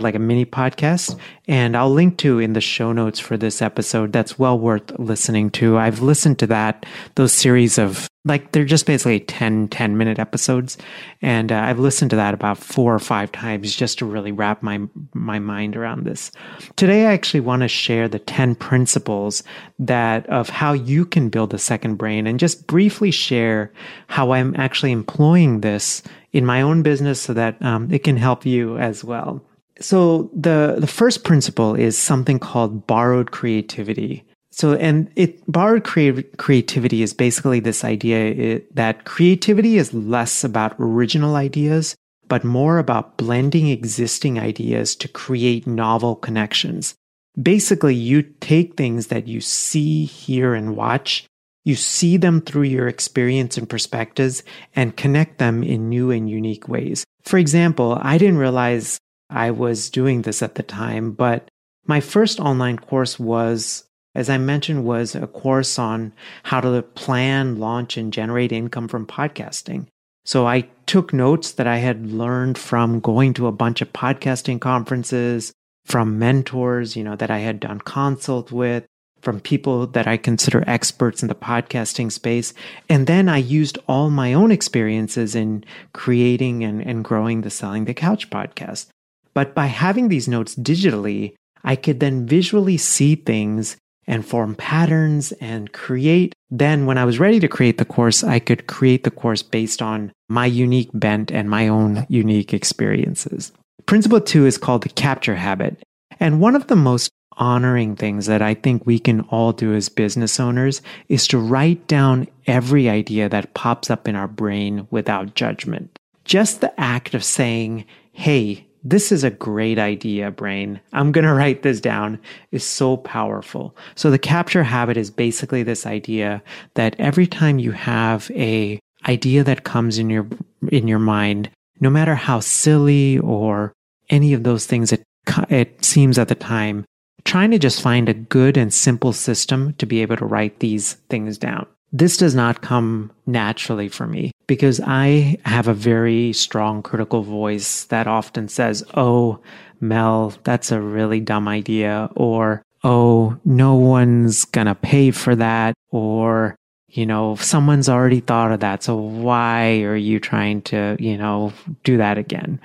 like 0.00 0.14
a 0.14 0.18
mini 0.18 0.46
podcast. 0.46 1.18
And 1.46 1.76
I'll 1.76 1.90
link 1.90 2.18
to 2.18 2.38
in 2.38 2.54
the 2.54 2.60
show 2.60 2.92
notes 2.92 3.18
for 3.18 3.36
this 3.36 3.60
episode. 3.60 4.12
That's 4.12 4.38
well 4.38 4.58
worth 4.58 4.98
listening 4.98 5.50
to. 5.52 5.76
I've 5.76 6.00
listened 6.00 6.38
to 6.38 6.46
that, 6.46 6.86
those 7.16 7.32
series 7.32 7.78
of 7.78 8.08
like, 8.24 8.52
they're 8.52 8.64
just 8.64 8.86
basically 8.86 9.18
10, 9.18 9.66
10 9.68 9.98
minute 9.98 10.20
episodes. 10.20 10.78
And 11.22 11.50
uh, 11.50 11.56
I've 11.56 11.80
listened 11.80 12.10
to 12.10 12.16
that 12.16 12.34
about 12.34 12.56
four 12.56 12.94
or 12.94 13.00
five 13.00 13.32
times 13.32 13.74
just 13.74 13.98
to 13.98 14.06
really 14.06 14.30
wrap 14.30 14.62
my, 14.62 14.80
my 15.12 15.40
mind 15.40 15.76
around 15.76 16.04
this. 16.04 16.30
Today, 16.76 17.06
I 17.06 17.14
actually 17.14 17.40
want 17.40 17.62
to 17.62 17.68
share 17.68 18.06
the 18.06 18.20
10 18.20 18.54
principles 18.54 19.42
that 19.80 20.24
of 20.28 20.48
how 20.48 20.72
you 20.72 21.04
can 21.04 21.30
build 21.30 21.52
a 21.52 21.58
second 21.58 21.96
brain 21.96 22.28
and 22.28 22.38
just 22.38 22.68
briefly 22.68 23.10
share 23.10 23.72
how 24.06 24.30
I'm 24.30 24.54
actually 24.54 24.92
employing 24.92 25.60
this 25.60 26.02
in 26.32 26.46
my 26.46 26.62
own 26.62 26.82
business 26.82 27.20
so 27.20 27.34
that 27.34 27.60
um, 27.60 27.92
it 27.92 28.04
can 28.04 28.16
help 28.16 28.46
you 28.46 28.78
as 28.78 29.02
well. 29.02 29.42
So 29.82 30.30
the 30.34 30.76
the 30.78 30.86
first 30.86 31.24
principle 31.24 31.74
is 31.74 31.98
something 31.98 32.38
called 32.38 32.86
borrowed 32.86 33.30
creativity. 33.30 34.24
So 34.50 34.74
and 34.74 35.10
it 35.16 35.40
borrowed 35.50 35.84
crea- 35.84 36.22
creativity 36.36 37.02
is 37.02 37.14
basically 37.14 37.60
this 37.60 37.84
idea 37.84 38.26
it, 38.26 38.76
that 38.76 39.04
creativity 39.04 39.78
is 39.78 39.94
less 39.94 40.44
about 40.44 40.76
original 40.78 41.36
ideas 41.36 41.96
but 42.32 42.44
more 42.44 42.78
about 42.78 43.18
blending 43.18 43.68
existing 43.68 44.38
ideas 44.38 44.96
to 44.96 45.06
create 45.06 45.66
novel 45.66 46.16
connections. 46.16 46.94
Basically, 47.42 47.94
you 47.94 48.22
take 48.22 48.74
things 48.74 49.08
that 49.08 49.28
you 49.28 49.42
see, 49.42 50.06
hear, 50.06 50.54
and 50.54 50.74
watch, 50.74 51.26
you 51.64 51.74
see 51.74 52.16
them 52.16 52.40
through 52.40 52.62
your 52.62 52.88
experience 52.88 53.58
and 53.58 53.68
perspectives, 53.68 54.42
and 54.74 54.96
connect 54.96 55.40
them 55.40 55.62
in 55.62 55.90
new 55.90 56.10
and 56.10 56.30
unique 56.30 56.68
ways. 56.68 57.04
For 57.22 57.36
example, 57.36 57.98
I 58.00 58.16
didn't 58.16 58.38
realize 58.38 58.98
I 59.32 59.50
was 59.50 59.90
doing 59.90 60.22
this 60.22 60.42
at 60.42 60.54
the 60.54 60.62
time, 60.62 61.12
but 61.12 61.48
my 61.86 62.00
first 62.00 62.38
online 62.38 62.78
course 62.78 63.18
was, 63.18 63.84
as 64.14 64.30
I 64.30 64.38
mentioned, 64.38 64.84
was 64.84 65.14
a 65.14 65.26
course 65.26 65.78
on 65.78 66.12
how 66.44 66.60
to 66.60 66.82
plan, 66.82 67.58
launch, 67.58 67.96
and 67.96 68.12
generate 68.12 68.52
income 68.52 68.88
from 68.88 69.06
podcasting. 69.06 69.86
So 70.24 70.46
I 70.46 70.68
took 70.86 71.12
notes 71.12 71.52
that 71.52 71.66
I 71.66 71.78
had 71.78 72.06
learned 72.06 72.56
from 72.56 73.00
going 73.00 73.34
to 73.34 73.48
a 73.48 73.52
bunch 73.52 73.80
of 73.80 73.92
podcasting 73.92 74.60
conferences, 74.60 75.52
from 75.84 76.18
mentors, 76.18 76.94
you 76.94 77.02
know, 77.02 77.16
that 77.16 77.30
I 77.30 77.38
had 77.38 77.58
done 77.58 77.80
consult 77.80 78.52
with, 78.52 78.86
from 79.20 79.40
people 79.40 79.86
that 79.88 80.06
I 80.06 80.16
consider 80.16 80.62
experts 80.66 81.22
in 81.22 81.28
the 81.28 81.34
podcasting 81.34 82.12
space. 82.12 82.54
And 82.88 83.06
then 83.06 83.28
I 83.28 83.38
used 83.38 83.78
all 83.88 84.10
my 84.10 84.32
own 84.34 84.52
experiences 84.52 85.34
in 85.34 85.64
creating 85.92 86.62
and, 86.64 86.80
and 86.86 87.04
growing 87.04 87.40
the 87.40 87.50
Selling 87.50 87.86
the 87.86 87.94
Couch 87.94 88.30
podcast. 88.30 88.88
But 89.34 89.54
by 89.54 89.66
having 89.66 90.08
these 90.08 90.28
notes 90.28 90.54
digitally, 90.54 91.34
I 91.64 91.76
could 91.76 92.00
then 92.00 92.26
visually 92.26 92.76
see 92.76 93.14
things 93.14 93.76
and 94.06 94.26
form 94.26 94.54
patterns 94.54 95.32
and 95.32 95.72
create. 95.72 96.34
Then, 96.50 96.86
when 96.86 96.98
I 96.98 97.04
was 97.04 97.20
ready 97.20 97.38
to 97.40 97.48
create 97.48 97.78
the 97.78 97.84
course, 97.84 98.24
I 98.24 98.38
could 98.40 98.66
create 98.66 99.04
the 99.04 99.10
course 99.10 99.42
based 99.42 99.80
on 99.80 100.12
my 100.28 100.46
unique 100.46 100.90
bent 100.92 101.30
and 101.30 101.48
my 101.48 101.68
own 101.68 102.04
unique 102.08 102.52
experiences. 102.52 103.52
Principle 103.86 104.20
two 104.20 104.46
is 104.46 104.58
called 104.58 104.82
the 104.82 104.88
capture 104.88 105.36
habit. 105.36 105.82
And 106.20 106.40
one 106.40 106.56
of 106.56 106.66
the 106.66 106.76
most 106.76 107.10
honoring 107.38 107.96
things 107.96 108.26
that 108.26 108.42
I 108.42 108.54
think 108.54 108.84
we 108.84 108.98
can 108.98 109.22
all 109.22 109.52
do 109.52 109.74
as 109.74 109.88
business 109.88 110.38
owners 110.38 110.82
is 111.08 111.26
to 111.28 111.38
write 111.38 111.86
down 111.86 112.28
every 112.46 112.88
idea 112.88 113.28
that 113.28 113.54
pops 113.54 113.90
up 113.90 114.06
in 114.06 114.14
our 114.14 114.28
brain 114.28 114.86
without 114.90 115.34
judgment. 115.34 115.98
Just 116.24 116.60
the 116.60 116.78
act 116.78 117.14
of 117.14 117.24
saying, 117.24 117.84
Hey, 118.12 118.66
this 118.84 119.12
is 119.12 119.24
a 119.24 119.30
great 119.30 119.78
idea, 119.78 120.30
brain. 120.30 120.80
I'm 120.92 121.12
going 121.12 121.24
to 121.26 121.32
write 121.32 121.62
this 121.62 121.80
down 121.80 122.18
is 122.50 122.64
so 122.64 122.96
powerful. 122.96 123.76
So 123.94 124.10
the 124.10 124.18
capture 124.18 124.64
habit 124.64 124.96
is 124.96 125.10
basically 125.10 125.62
this 125.62 125.86
idea 125.86 126.42
that 126.74 126.96
every 126.98 127.26
time 127.26 127.58
you 127.58 127.72
have 127.72 128.30
a 128.34 128.78
idea 129.06 129.42
that 129.44 129.64
comes 129.64 129.98
in 129.98 130.10
your 130.10 130.26
in 130.68 130.86
your 130.86 130.98
mind, 130.98 131.50
no 131.80 131.90
matter 131.90 132.14
how 132.14 132.40
silly 132.40 133.18
or 133.18 133.72
any 134.10 134.32
of 134.32 134.44
those 134.44 134.66
things 134.66 134.92
it 134.92 135.02
it 135.48 135.84
seems 135.84 136.18
at 136.18 136.28
the 136.28 136.34
time, 136.34 136.84
trying 137.24 137.50
to 137.50 137.58
just 137.58 137.80
find 137.80 138.08
a 138.08 138.14
good 138.14 138.56
and 138.56 138.74
simple 138.74 139.12
system 139.12 139.74
to 139.74 139.86
be 139.86 140.02
able 140.02 140.16
to 140.16 140.24
write 140.24 140.58
these 140.58 140.94
things 141.08 141.38
down. 141.38 141.66
This 141.92 142.16
does 142.16 142.34
not 142.34 142.62
come 142.62 143.12
naturally 143.26 143.88
for 143.88 144.06
me 144.06 144.32
because 144.46 144.80
I 144.80 145.36
have 145.44 145.68
a 145.68 145.74
very 145.74 146.32
strong 146.32 146.82
critical 146.82 147.22
voice 147.22 147.84
that 147.84 148.06
often 148.06 148.48
says, 148.48 148.82
Oh, 148.94 149.40
Mel, 149.80 150.32
that's 150.42 150.72
a 150.72 150.80
really 150.80 151.20
dumb 151.20 151.48
idea. 151.48 152.08
Or, 152.16 152.62
Oh, 152.82 153.38
no 153.44 153.74
one's 153.74 154.46
gonna 154.46 154.74
pay 154.74 155.10
for 155.10 155.36
that. 155.36 155.74
Or, 155.90 156.56
you 156.88 157.04
know, 157.04 157.36
someone's 157.36 157.88
already 157.90 158.20
thought 158.20 158.52
of 158.52 158.60
that. 158.60 158.82
So 158.82 158.96
why 158.96 159.82
are 159.82 159.96
you 159.96 160.18
trying 160.18 160.62
to, 160.62 160.96
you 160.98 161.18
know, 161.18 161.52
do 161.84 161.98
that 161.98 162.16
again? 162.16 162.58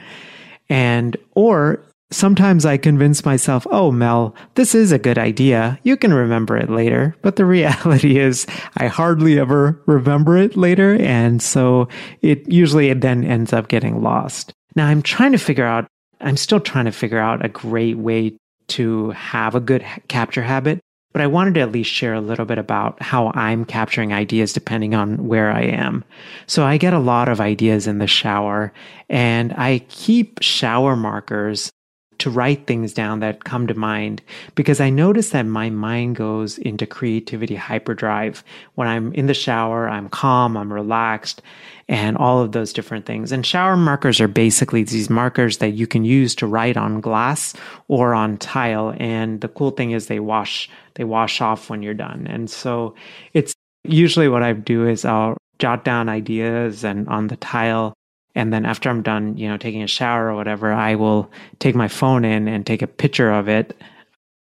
And, 0.69 1.17
or 1.35 1.83
Sometimes 2.09 2.65
I 2.65 2.77
convince 2.77 3.25
myself, 3.25 3.67
oh, 3.69 3.91
Mel, 3.91 4.33
this 4.55 4.73
is 4.73 4.93
a 4.93 4.99
good 4.99 5.17
idea. 5.17 5.77
You 5.83 5.97
can 5.97 6.13
remember 6.13 6.55
it 6.55 6.69
later. 6.69 7.15
But 7.21 7.35
the 7.35 7.45
reality 7.57 8.17
is, 8.17 8.47
I 8.77 8.87
hardly 8.87 9.37
ever 9.39 9.81
remember 9.85 10.37
it 10.37 10.55
later. 10.55 10.95
And 11.01 11.41
so 11.41 11.89
it 12.21 12.49
usually 12.49 12.89
it 12.89 13.01
then 13.01 13.25
ends 13.25 13.51
up 13.51 13.67
getting 13.67 14.01
lost. 14.01 14.53
Now 14.75 14.87
I'm 14.87 15.01
trying 15.01 15.33
to 15.33 15.37
figure 15.37 15.65
out, 15.65 15.87
I'm 16.21 16.37
still 16.37 16.61
trying 16.61 16.85
to 16.85 16.91
figure 16.91 17.19
out 17.19 17.43
a 17.43 17.49
great 17.49 17.97
way 17.97 18.37
to 18.67 19.09
have 19.11 19.55
a 19.55 19.59
good 19.59 19.85
capture 20.07 20.43
habit. 20.43 20.79
But 21.11 21.21
I 21.21 21.27
wanted 21.27 21.55
to 21.55 21.61
at 21.61 21.71
least 21.71 21.91
share 21.91 22.13
a 22.13 22.21
little 22.21 22.45
bit 22.45 22.57
about 22.57 23.01
how 23.01 23.31
I'm 23.33 23.65
capturing 23.65 24.13
ideas 24.13 24.53
depending 24.53 24.93
on 24.93 25.27
where 25.27 25.51
I 25.51 25.63
am. 25.63 26.05
So 26.45 26.63
I 26.63 26.77
get 26.77 26.93
a 26.93 26.99
lot 26.99 27.27
of 27.27 27.41
ideas 27.41 27.87
in 27.87 27.97
the 27.97 28.07
shower 28.07 28.71
and 29.09 29.51
I 29.53 29.79
keep 29.89 30.41
shower 30.41 30.95
markers 30.95 31.71
to 32.19 32.29
write 32.29 32.67
things 32.67 32.93
down 32.93 33.19
that 33.19 33.43
come 33.43 33.67
to 33.67 33.73
mind 33.73 34.21
because 34.55 34.79
I 34.79 34.89
notice 34.89 35.31
that 35.31 35.43
my 35.43 35.69
mind 35.69 36.15
goes 36.15 36.57
into 36.57 36.85
creativity 36.85 37.55
hyperdrive. 37.55 38.43
When 38.75 38.87
I'm 38.87 39.13
in 39.13 39.27
the 39.27 39.33
shower, 39.33 39.87
I'm 39.87 40.09
calm, 40.09 40.57
I'm 40.57 40.71
relaxed, 40.71 41.41
and 41.87 42.17
all 42.17 42.41
of 42.41 42.51
those 42.51 42.73
different 42.73 43.05
things. 43.05 43.31
And 43.31 43.45
shower 43.45 43.77
markers 43.77 44.19
are 44.19 44.27
basically 44.27 44.83
these 44.83 45.09
markers 45.09 45.57
that 45.57 45.73
you 45.73 45.87
can 45.87 46.03
use 46.03 46.35
to 46.35 46.47
write 46.47 46.77
on 46.77 47.01
glass 47.01 47.53
or 47.87 48.13
on 48.13 48.37
tile. 48.37 48.93
And 48.99 49.41
the 49.41 49.47
cool 49.47 49.71
thing 49.71 49.91
is 49.91 50.07
they 50.07 50.19
wash, 50.19 50.69
they 50.95 51.03
wash 51.03 51.41
off 51.41 51.69
when 51.69 51.81
you're 51.81 51.93
done. 51.93 52.27
And 52.27 52.49
so 52.49 52.95
it's 53.33 53.53
usually 53.83 54.27
what 54.27 54.43
I 54.43 54.53
do 54.53 54.87
is 54.87 55.05
I'll 55.05 55.37
jot 55.59 55.83
down 55.83 56.09
ideas 56.09 56.83
and 56.83 57.07
on 57.07 57.27
the 57.27 57.37
tile. 57.37 57.93
And 58.37 58.53
then 58.53 58.65
after 58.65 58.87
I'm 58.87 59.01
done, 59.01 59.35
you 59.35 59.49
know, 59.49 59.57
taking 59.57 59.81
a 59.81 59.87
shower 59.87 60.27
or 60.27 60.35
whatever, 60.35 60.71
I 60.71 60.93
will 60.93 61.31
take 61.57 61.73
my 61.73 61.87
phone 61.87 62.23
in 62.23 62.47
and 62.47 62.65
take 62.65 62.83
a 62.83 62.87
picture 62.87 63.31
of 63.31 63.49
it, 63.49 63.75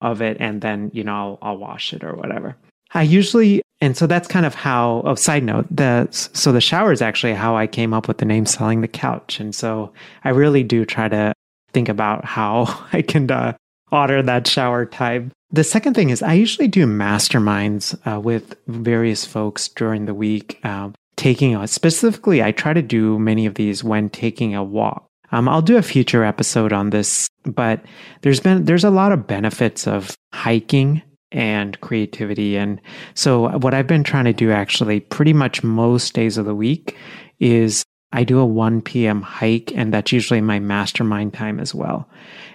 of 0.00 0.20
it, 0.20 0.36
and 0.40 0.60
then 0.60 0.90
you 0.92 1.04
know 1.04 1.14
I'll, 1.14 1.38
I'll 1.42 1.58
wash 1.58 1.94
it 1.94 2.02
or 2.02 2.14
whatever. 2.14 2.56
I 2.92 3.02
usually, 3.02 3.62
and 3.80 3.96
so 3.96 4.08
that's 4.08 4.26
kind 4.26 4.46
of 4.46 4.54
how. 4.54 5.02
Oh, 5.04 5.14
side 5.14 5.44
note, 5.44 5.66
the 5.70 6.08
so 6.10 6.50
the 6.50 6.60
shower 6.60 6.90
is 6.90 7.02
actually 7.02 7.34
how 7.34 7.56
I 7.56 7.68
came 7.68 7.94
up 7.94 8.08
with 8.08 8.18
the 8.18 8.24
name 8.24 8.46
"Selling 8.46 8.80
the 8.80 8.88
Couch," 8.88 9.38
and 9.38 9.54
so 9.54 9.92
I 10.24 10.30
really 10.30 10.64
do 10.64 10.84
try 10.84 11.08
to 11.08 11.32
think 11.72 11.88
about 11.88 12.24
how 12.24 12.86
I 12.92 13.00
can 13.00 13.30
uh, 13.30 13.56
order 13.92 14.22
that 14.22 14.48
shower 14.48 14.86
time. 14.86 15.30
The 15.52 15.62
second 15.62 15.94
thing 15.94 16.10
is 16.10 16.20
I 16.20 16.32
usually 16.32 16.66
do 16.66 16.84
masterminds 16.84 17.96
uh, 18.12 18.18
with 18.18 18.56
various 18.66 19.24
folks 19.24 19.68
during 19.68 20.06
the 20.06 20.14
week. 20.14 20.58
Uh, 20.64 20.90
taking 21.16 21.56
a 21.56 21.66
specifically, 21.66 22.42
I 22.42 22.52
try 22.52 22.72
to 22.72 22.82
do 22.82 23.18
many 23.18 23.46
of 23.46 23.54
these 23.54 23.84
when 23.84 24.10
taking 24.10 24.54
a 24.54 24.64
walk. 24.64 25.06
Um, 25.32 25.48
I'll 25.48 25.62
do 25.62 25.76
a 25.76 25.82
future 25.82 26.24
episode 26.24 26.72
on 26.72 26.90
this, 26.90 27.28
but 27.44 27.82
there's 28.22 28.40
been 28.40 28.64
there's 28.64 28.84
a 28.84 28.90
lot 28.90 29.12
of 29.12 29.26
benefits 29.26 29.86
of 29.86 30.16
hiking 30.32 31.02
and 31.32 31.80
creativity. 31.80 32.56
And 32.56 32.80
so, 33.14 33.58
what 33.58 33.74
I've 33.74 33.86
been 33.86 34.04
trying 34.04 34.26
to 34.26 34.32
do 34.32 34.52
actually 34.52 35.00
pretty 35.00 35.32
much 35.32 35.64
most 35.64 36.14
days 36.14 36.38
of 36.38 36.46
the 36.46 36.54
week 36.54 36.96
is 37.40 37.84
I 38.12 38.22
do 38.22 38.38
a 38.38 38.46
1 38.46 38.82
p.m. 38.82 39.22
hike, 39.22 39.72
and 39.74 39.92
that's 39.92 40.12
usually 40.12 40.40
my 40.40 40.60
mastermind 40.60 41.34
time 41.34 41.58
as 41.58 41.74
well. 41.74 42.08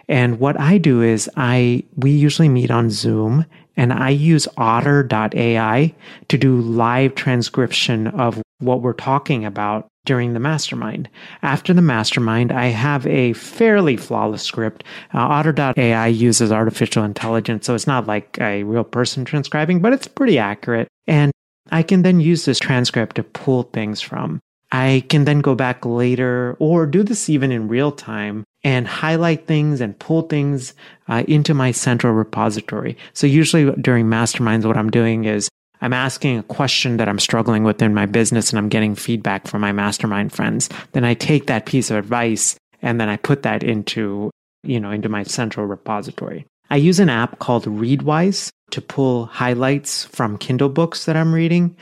And 0.07 0.39
what 0.39 0.57
I 0.57 0.77
do 0.77 1.01
is 1.01 1.29
I 1.35 1.83
we 1.97 2.11
usually 2.11 2.49
meet 2.49 2.71
on 2.71 2.89
Zoom 2.89 3.45
and 3.75 3.93
I 3.93 4.09
use 4.09 4.47
otter.ai 4.57 5.95
to 6.27 6.37
do 6.37 6.57
live 6.61 7.15
transcription 7.15 8.07
of 8.07 8.41
what 8.59 8.81
we're 8.81 8.93
talking 8.93 9.45
about 9.45 9.87
during 10.05 10.33
the 10.33 10.39
mastermind. 10.39 11.09
After 11.41 11.73
the 11.73 11.81
mastermind, 11.81 12.51
I 12.51 12.67
have 12.67 13.05
a 13.07 13.33
fairly 13.33 13.97
flawless 13.97 14.43
script. 14.43 14.83
Uh, 15.13 15.19
Otter.ai 15.19 16.07
uses 16.07 16.51
artificial 16.51 17.03
intelligence, 17.03 17.65
so 17.65 17.75
it's 17.75 17.87
not 17.87 18.07
like 18.07 18.37
a 18.39 18.63
real 18.63 18.83
person 18.83 19.25
transcribing, 19.25 19.81
but 19.81 19.93
it's 19.93 20.07
pretty 20.07 20.37
accurate. 20.37 20.87
And 21.07 21.31
I 21.71 21.83
can 21.83 22.01
then 22.01 22.19
use 22.19 22.45
this 22.45 22.59
transcript 22.59 23.15
to 23.17 23.23
pull 23.23 23.63
things 23.63 24.01
from. 24.01 24.39
I 24.71 25.03
can 25.09 25.25
then 25.25 25.41
go 25.41 25.55
back 25.55 25.85
later 25.85 26.55
or 26.59 26.85
do 26.85 27.03
this 27.03 27.29
even 27.29 27.51
in 27.51 27.67
real 27.67 27.91
time 27.91 28.43
and 28.63 28.87
highlight 28.87 29.47
things 29.47 29.81
and 29.81 29.97
pull 29.97 30.23
things 30.23 30.73
uh, 31.07 31.23
into 31.27 31.53
my 31.53 31.71
central 31.71 32.13
repository. 32.13 32.97
So 33.13 33.25
usually 33.25 33.71
during 33.81 34.05
masterminds, 34.05 34.65
what 34.65 34.77
I'm 34.77 34.91
doing 34.91 35.25
is 35.25 35.49
I'm 35.81 35.93
asking 35.93 36.37
a 36.37 36.43
question 36.43 36.97
that 36.97 37.07
I'm 37.07 37.19
struggling 37.19 37.63
with 37.63 37.81
in 37.81 37.93
my 37.93 38.05
business 38.05 38.49
and 38.49 38.59
I'm 38.59 38.69
getting 38.69 38.95
feedback 38.95 39.47
from 39.47 39.61
my 39.61 39.71
mastermind 39.71 40.33
friends. 40.33 40.69
Then 40.91 41.05
I 41.05 41.13
take 41.13 41.47
that 41.47 41.65
piece 41.65 41.89
of 41.89 41.97
advice 41.97 42.57
and 42.81 42.99
then 42.99 43.09
I 43.09 43.17
put 43.17 43.43
that 43.43 43.63
into, 43.63 44.31
you 44.63 44.79
know, 44.79 44.91
into 44.91 45.09
my 45.09 45.23
central 45.23 45.65
repository. 45.65 46.45
I 46.69 46.75
use 46.75 46.99
an 46.99 47.09
app 47.09 47.39
called 47.39 47.65
Readwise 47.65 48.49
to 48.71 48.81
pull 48.81 49.25
highlights 49.25 50.05
from 50.05 50.37
Kindle 50.37 50.69
books 50.69 51.05
that 51.05 51.17
I'm 51.17 51.33
reading. 51.33 51.75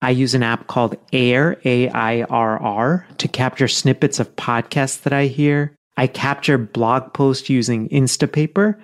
I 0.00 0.10
use 0.10 0.34
an 0.34 0.42
app 0.42 0.66
called 0.66 0.96
Airr, 1.12 1.58
A 1.64 1.88
I 1.88 2.22
R 2.22 2.60
R, 2.60 3.06
to 3.18 3.28
capture 3.28 3.68
snippets 3.68 4.20
of 4.20 4.34
podcasts 4.36 5.02
that 5.02 5.12
I 5.12 5.26
hear. 5.26 5.74
I 5.96 6.06
capture 6.08 6.58
blog 6.58 7.12
posts 7.14 7.48
using 7.48 7.88
Instapaper, 7.88 8.80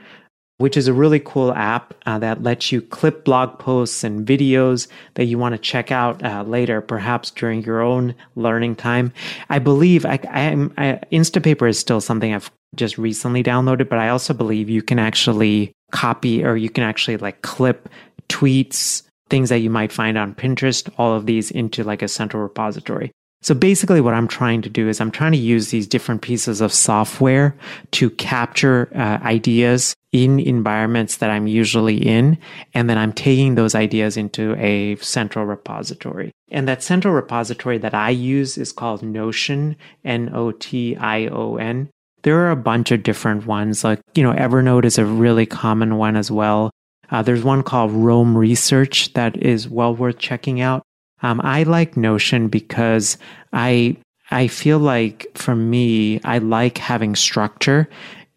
which 0.60 0.76
is 0.76 0.86
a 0.88 0.92
really 0.92 1.18
cool 1.20 1.52
app 1.54 1.94
uh, 2.04 2.18
that 2.18 2.42
lets 2.42 2.70
you 2.70 2.82
clip 2.82 3.24
blog 3.24 3.58
posts 3.58 4.04
and 4.04 4.26
videos 4.26 4.88
that 5.14 5.24
you 5.24 5.38
want 5.38 5.54
to 5.54 5.58
check 5.58 5.90
out 5.90 6.22
uh, 6.22 6.42
later, 6.42 6.82
perhaps 6.82 7.30
during 7.30 7.62
your 7.62 7.80
own 7.80 8.14
learning 8.36 8.76
time. 8.76 9.10
I 9.48 9.58
believe 9.58 10.04
I, 10.04 10.20
I, 10.28 10.68
I, 10.76 11.00
Instapaper 11.10 11.66
is 11.66 11.78
still 11.78 12.02
something 12.02 12.34
I've 12.34 12.50
just 12.76 12.98
recently 12.98 13.42
downloaded, 13.42 13.88
but 13.88 13.98
I 13.98 14.10
also 14.10 14.34
believe 14.34 14.68
you 14.68 14.82
can 14.82 14.98
actually 14.98 15.72
copy 15.92 16.44
or 16.44 16.58
you 16.58 16.68
can 16.68 16.84
actually 16.84 17.16
like 17.16 17.40
clip 17.40 17.88
tweets, 18.28 19.02
things 19.30 19.48
that 19.48 19.60
you 19.60 19.70
might 19.70 19.92
find 19.92 20.18
on 20.18 20.34
Pinterest, 20.34 20.92
all 20.98 21.14
of 21.14 21.24
these 21.24 21.50
into 21.50 21.84
like 21.84 22.02
a 22.02 22.08
central 22.08 22.42
repository. 22.42 23.12
So 23.40 23.54
basically, 23.54 24.02
what 24.02 24.12
I'm 24.12 24.28
trying 24.28 24.60
to 24.60 24.68
do 24.68 24.90
is 24.90 25.00
I'm 25.00 25.10
trying 25.10 25.32
to 25.32 25.38
use 25.38 25.70
these 25.70 25.86
different 25.86 26.20
pieces 26.20 26.60
of 26.60 26.70
software 26.70 27.56
to 27.92 28.10
capture 28.10 28.90
uh, 28.94 29.24
ideas 29.24 29.94
in 30.12 30.40
environments 30.40 31.18
that 31.18 31.30
I'm 31.30 31.46
usually 31.46 31.96
in. 31.96 32.38
And 32.74 32.90
then 32.90 32.98
I'm 32.98 33.12
taking 33.12 33.54
those 33.54 33.74
ideas 33.74 34.16
into 34.16 34.54
a 34.56 34.96
central 34.96 35.46
repository. 35.46 36.32
And 36.50 36.66
that 36.66 36.82
central 36.82 37.14
repository 37.14 37.78
that 37.78 37.94
I 37.94 38.10
use 38.10 38.58
is 38.58 38.72
called 38.72 39.02
Notion, 39.02 39.76
N 40.04 40.30
O 40.34 40.50
T 40.52 40.96
I 40.96 41.26
O 41.28 41.56
N. 41.56 41.90
There 42.22 42.38
are 42.40 42.50
a 42.50 42.56
bunch 42.56 42.90
of 42.90 43.02
different 43.02 43.46
ones. 43.46 43.84
Like, 43.84 44.00
you 44.14 44.22
know, 44.22 44.32
Evernote 44.32 44.84
is 44.84 44.98
a 44.98 45.06
really 45.06 45.46
common 45.46 45.96
one 45.96 46.16
as 46.16 46.30
well. 46.30 46.70
Uh, 47.10 47.22
there's 47.22 47.42
one 47.42 47.62
called 47.62 47.92
Roam 47.92 48.36
Research 48.36 49.12
that 49.14 49.36
is 49.36 49.68
well 49.68 49.94
worth 49.94 50.18
checking 50.18 50.60
out. 50.60 50.82
Um, 51.22 51.40
I 51.42 51.64
like 51.64 51.96
Notion 51.96 52.48
because 52.48 53.18
I 53.52 53.96
I 54.30 54.46
feel 54.46 54.78
like 54.78 55.26
for 55.34 55.56
me, 55.56 56.20
I 56.22 56.38
like 56.38 56.78
having 56.78 57.16
structure 57.16 57.88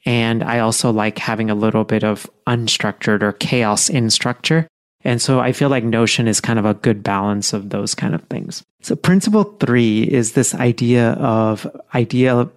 and 0.05 0.43
I 0.43 0.59
also 0.59 0.91
like 0.91 1.17
having 1.17 1.49
a 1.49 1.55
little 1.55 1.83
bit 1.83 2.03
of 2.03 2.29
unstructured 2.47 3.21
or 3.21 3.31
chaos 3.33 3.89
in 3.89 4.09
structure. 4.09 4.67
And 5.05 5.21
so 5.21 5.39
I 5.39 5.51
feel 5.51 5.69
like 5.69 5.83
Notion 5.83 6.27
is 6.27 6.39
kind 6.39 6.59
of 6.59 6.65
a 6.65 6.73
good 6.73 7.03
balance 7.03 7.53
of 7.53 7.69
those 7.69 7.93
kind 7.93 8.15
of 8.15 8.23
things. 8.23 8.63
So 8.81 8.95
principle 8.95 9.43
three 9.59 10.03
is 10.03 10.33
this 10.33 10.55
idea 10.55 11.11
of 11.11 11.67
idea, 11.93 12.49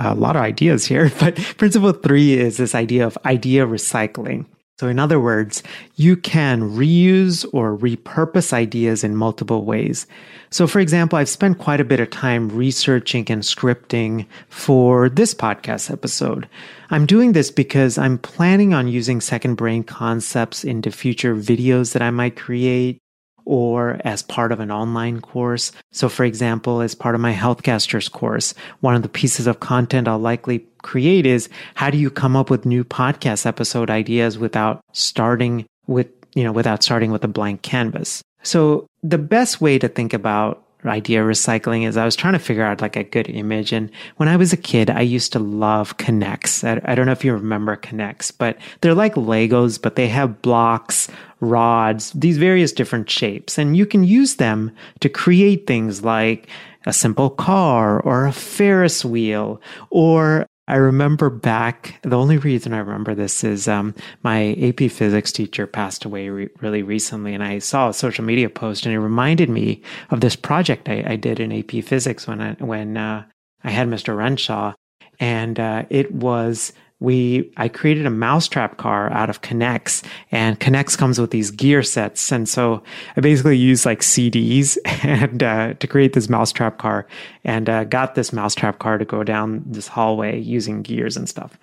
a 0.00 0.14
lot 0.14 0.36
of 0.36 0.42
ideas 0.42 0.86
here, 0.86 1.10
but 1.20 1.36
principle 1.58 1.92
three 1.92 2.34
is 2.34 2.56
this 2.56 2.74
idea 2.74 3.06
of 3.06 3.18
idea 3.24 3.66
recycling. 3.66 4.46
So, 4.80 4.88
in 4.88 4.98
other 4.98 5.20
words, 5.20 5.62
you 5.94 6.16
can 6.16 6.62
reuse 6.62 7.46
or 7.52 7.78
repurpose 7.78 8.52
ideas 8.52 9.04
in 9.04 9.14
multiple 9.14 9.64
ways. 9.64 10.08
So, 10.50 10.66
for 10.66 10.80
example, 10.80 11.16
I've 11.16 11.28
spent 11.28 11.58
quite 11.58 11.80
a 11.80 11.84
bit 11.84 12.00
of 12.00 12.10
time 12.10 12.48
researching 12.48 13.30
and 13.30 13.42
scripting 13.42 14.26
for 14.48 15.08
this 15.08 15.32
podcast 15.32 15.92
episode. 15.92 16.48
I'm 16.90 17.06
doing 17.06 17.32
this 17.32 17.52
because 17.52 17.98
I'm 17.98 18.18
planning 18.18 18.74
on 18.74 18.88
using 18.88 19.20
second 19.20 19.54
brain 19.54 19.84
concepts 19.84 20.64
into 20.64 20.90
future 20.90 21.36
videos 21.36 21.92
that 21.92 22.02
I 22.02 22.10
might 22.10 22.34
create 22.34 22.98
or 23.44 24.00
as 24.04 24.22
part 24.22 24.52
of 24.52 24.60
an 24.60 24.70
online 24.70 25.20
course. 25.20 25.72
So, 25.92 26.08
for 26.08 26.24
example, 26.24 26.80
as 26.80 26.94
part 26.94 27.14
of 27.14 27.20
my 27.20 27.34
Healthcasters 27.34 28.10
course, 28.10 28.54
one 28.80 28.94
of 28.94 29.02
the 29.02 29.08
pieces 29.08 29.46
of 29.46 29.60
content 29.60 30.08
I'll 30.08 30.18
likely 30.18 30.66
create 30.82 31.26
is 31.26 31.48
how 31.74 31.90
do 31.90 31.98
you 31.98 32.10
come 32.10 32.36
up 32.36 32.50
with 32.50 32.66
new 32.66 32.84
podcast 32.84 33.46
episode 33.46 33.90
ideas 33.90 34.38
without 34.38 34.80
starting 34.92 35.66
with, 35.86 36.08
you 36.34 36.44
know, 36.44 36.52
without 36.52 36.82
starting 36.82 37.10
with 37.10 37.24
a 37.24 37.28
blank 37.28 37.62
canvas. 37.62 38.22
So, 38.42 38.86
the 39.02 39.18
best 39.18 39.60
way 39.60 39.78
to 39.78 39.88
think 39.88 40.12
about 40.12 40.64
idea 40.86 41.22
recycling 41.22 41.86
is 41.86 41.96
I 41.96 42.04
was 42.04 42.16
trying 42.16 42.34
to 42.34 42.38
figure 42.38 42.64
out 42.64 42.80
like 42.80 42.96
a 42.96 43.04
good 43.04 43.28
image. 43.28 43.72
And 43.72 43.90
when 44.16 44.28
I 44.28 44.36
was 44.36 44.52
a 44.52 44.56
kid, 44.56 44.90
I 44.90 45.00
used 45.00 45.32
to 45.32 45.38
love 45.38 45.96
K'NEX. 45.96 46.64
I, 46.64 46.80
I, 46.90 46.94
don't 46.94 47.06
know 47.06 47.12
if 47.12 47.24
you 47.24 47.32
remember 47.32 47.76
K'NEX, 47.76 48.32
but 48.36 48.58
they're 48.80 48.94
like 48.94 49.14
Legos, 49.14 49.80
but 49.80 49.96
they 49.96 50.08
have 50.08 50.42
blocks, 50.42 51.08
rods, 51.44 52.12
these 52.12 52.38
various 52.38 52.72
different 52.72 53.08
shapes. 53.08 53.58
And 53.58 53.76
you 53.76 53.86
can 53.86 54.04
use 54.04 54.36
them 54.36 54.72
to 55.00 55.08
create 55.08 55.66
things 55.66 56.02
like 56.02 56.48
a 56.86 56.92
simple 56.92 57.30
car 57.30 58.00
or 58.00 58.26
a 58.26 58.32
Ferris 58.32 59.04
wheel 59.04 59.60
or 59.90 60.46
I 60.66 60.76
remember 60.76 61.28
back, 61.28 62.00
the 62.02 62.16
only 62.16 62.38
reason 62.38 62.72
I 62.72 62.78
remember 62.78 63.14
this 63.14 63.44
is 63.44 63.68
um, 63.68 63.94
my 64.22 64.52
AP 64.54 64.90
physics 64.90 65.30
teacher 65.30 65.66
passed 65.66 66.06
away 66.06 66.30
re- 66.30 66.48
really 66.62 66.82
recently, 66.82 67.34
and 67.34 67.44
I 67.44 67.58
saw 67.58 67.90
a 67.90 67.94
social 67.94 68.24
media 68.24 68.48
post, 68.48 68.86
and 68.86 68.94
it 68.94 68.98
reminded 68.98 69.50
me 69.50 69.82
of 70.10 70.22
this 70.22 70.36
project 70.36 70.88
I, 70.88 71.04
I 71.06 71.16
did 71.16 71.38
in 71.38 71.52
AP 71.52 71.84
physics 71.84 72.26
when 72.26 72.40
I, 72.40 72.52
when 72.54 72.96
uh, 72.96 73.24
I 73.62 73.70
had 73.70 73.88
Mr. 73.88 74.16
Renshaw. 74.16 74.72
And 75.20 75.60
uh, 75.60 75.84
it 75.90 76.12
was 76.12 76.72
we 77.04 77.52
I 77.56 77.68
created 77.68 78.06
a 78.06 78.10
mousetrap 78.10 78.78
car 78.78 79.12
out 79.12 79.30
of 79.30 79.42
K'NEX, 79.42 80.02
and 80.32 80.58
K'NEX 80.58 80.96
comes 80.96 81.20
with 81.20 81.30
these 81.30 81.50
gear 81.50 81.82
sets, 81.82 82.32
and 82.32 82.48
so 82.48 82.82
I 83.16 83.20
basically 83.20 83.58
used 83.58 83.84
like 83.84 84.00
CDs 84.00 84.78
and 85.04 85.42
uh, 85.42 85.74
to 85.74 85.86
create 85.86 86.14
this 86.14 86.28
mousetrap 86.28 86.78
car, 86.78 87.06
and 87.44 87.68
uh, 87.68 87.84
got 87.84 88.14
this 88.14 88.32
mousetrap 88.32 88.78
car 88.78 88.98
to 88.98 89.04
go 89.04 89.22
down 89.22 89.62
this 89.66 89.86
hallway 89.86 90.40
using 90.40 90.82
gears 90.82 91.16
and 91.16 91.28
stuff. 91.28 91.56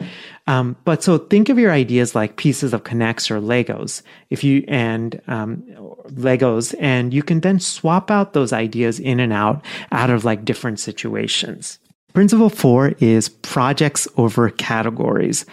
Um, 0.47 0.77
but 0.85 1.03
so 1.03 1.17
think 1.17 1.49
of 1.49 1.57
your 1.57 1.71
ideas 1.71 2.15
like 2.15 2.37
pieces 2.37 2.73
of 2.73 2.83
K'NEX 2.83 3.31
or 3.31 3.41
Legos, 3.41 4.03
if 4.29 4.43
you 4.43 4.63
and 4.67 5.19
um, 5.27 5.63
Legos, 6.09 6.75
and 6.79 7.13
you 7.13 7.23
can 7.23 7.41
then 7.41 7.59
swap 7.59 8.11
out 8.11 8.33
those 8.33 8.53
ideas 8.53 8.99
in 8.99 9.19
and 9.19 9.33
out 9.33 9.65
out 9.91 10.11
of 10.11 10.23
like 10.23 10.45
different 10.45 10.79
situations. 10.79 11.79
Principle 12.13 12.49
four 12.49 12.93
is 12.99 13.29
projects 13.29 14.07
over 14.17 14.49
categories. 14.49 15.45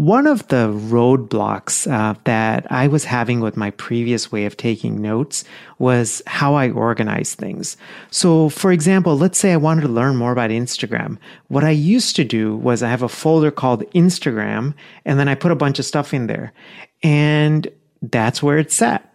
one 0.00 0.26
of 0.26 0.48
the 0.48 0.72
roadblocks 0.72 1.86
uh, 1.86 2.14
that 2.24 2.66
I 2.72 2.88
was 2.88 3.04
having 3.04 3.40
with 3.40 3.54
my 3.54 3.70
previous 3.72 4.32
way 4.32 4.46
of 4.46 4.56
taking 4.56 5.02
notes 5.02 5.44
was 5.78 6.22
how 6.26 6.54
I 6.54 6.70
organize 6.70 7.34
things. 7.34 7.76
So, 8.10 8.48
for 8.48 8.72
example, 8.72 9.18
let's 9.18 9.38
say 9.38 9.52
I 9.52 9.58
wanted 9.58 9.82
to 9.82 9.88
learn 9.88 10.16
more 10.16 10.32
about 10.32 10.48
Instagram. 10.48 11.18
What 11.48 11.64
I 11.64 11.70
used 11.70 12.16
to 12.16 12.24
do 12.24 12.56
was 12.56 12.82
I 12.82 12.88
have 12.88 13.02
a 13.02 13.10
folder 13.10 13.50
called 13.50 13.82
Instagram, 13.90 14.72
and 15.04 15.18
then 15.18 15.28
I 15.28 15.34
put 15.34 15.52
a 15.52 15.56
bunch 15.56 15.78
of 15.78 15.84
stuff 15.84 16.14
in 16.14 16.28
there. 16.28 16.54
And 17.02 17.68
that's 18.00 18.42
where 18.42 18.56
it's 18.56 18.80
at. 18.80 19.06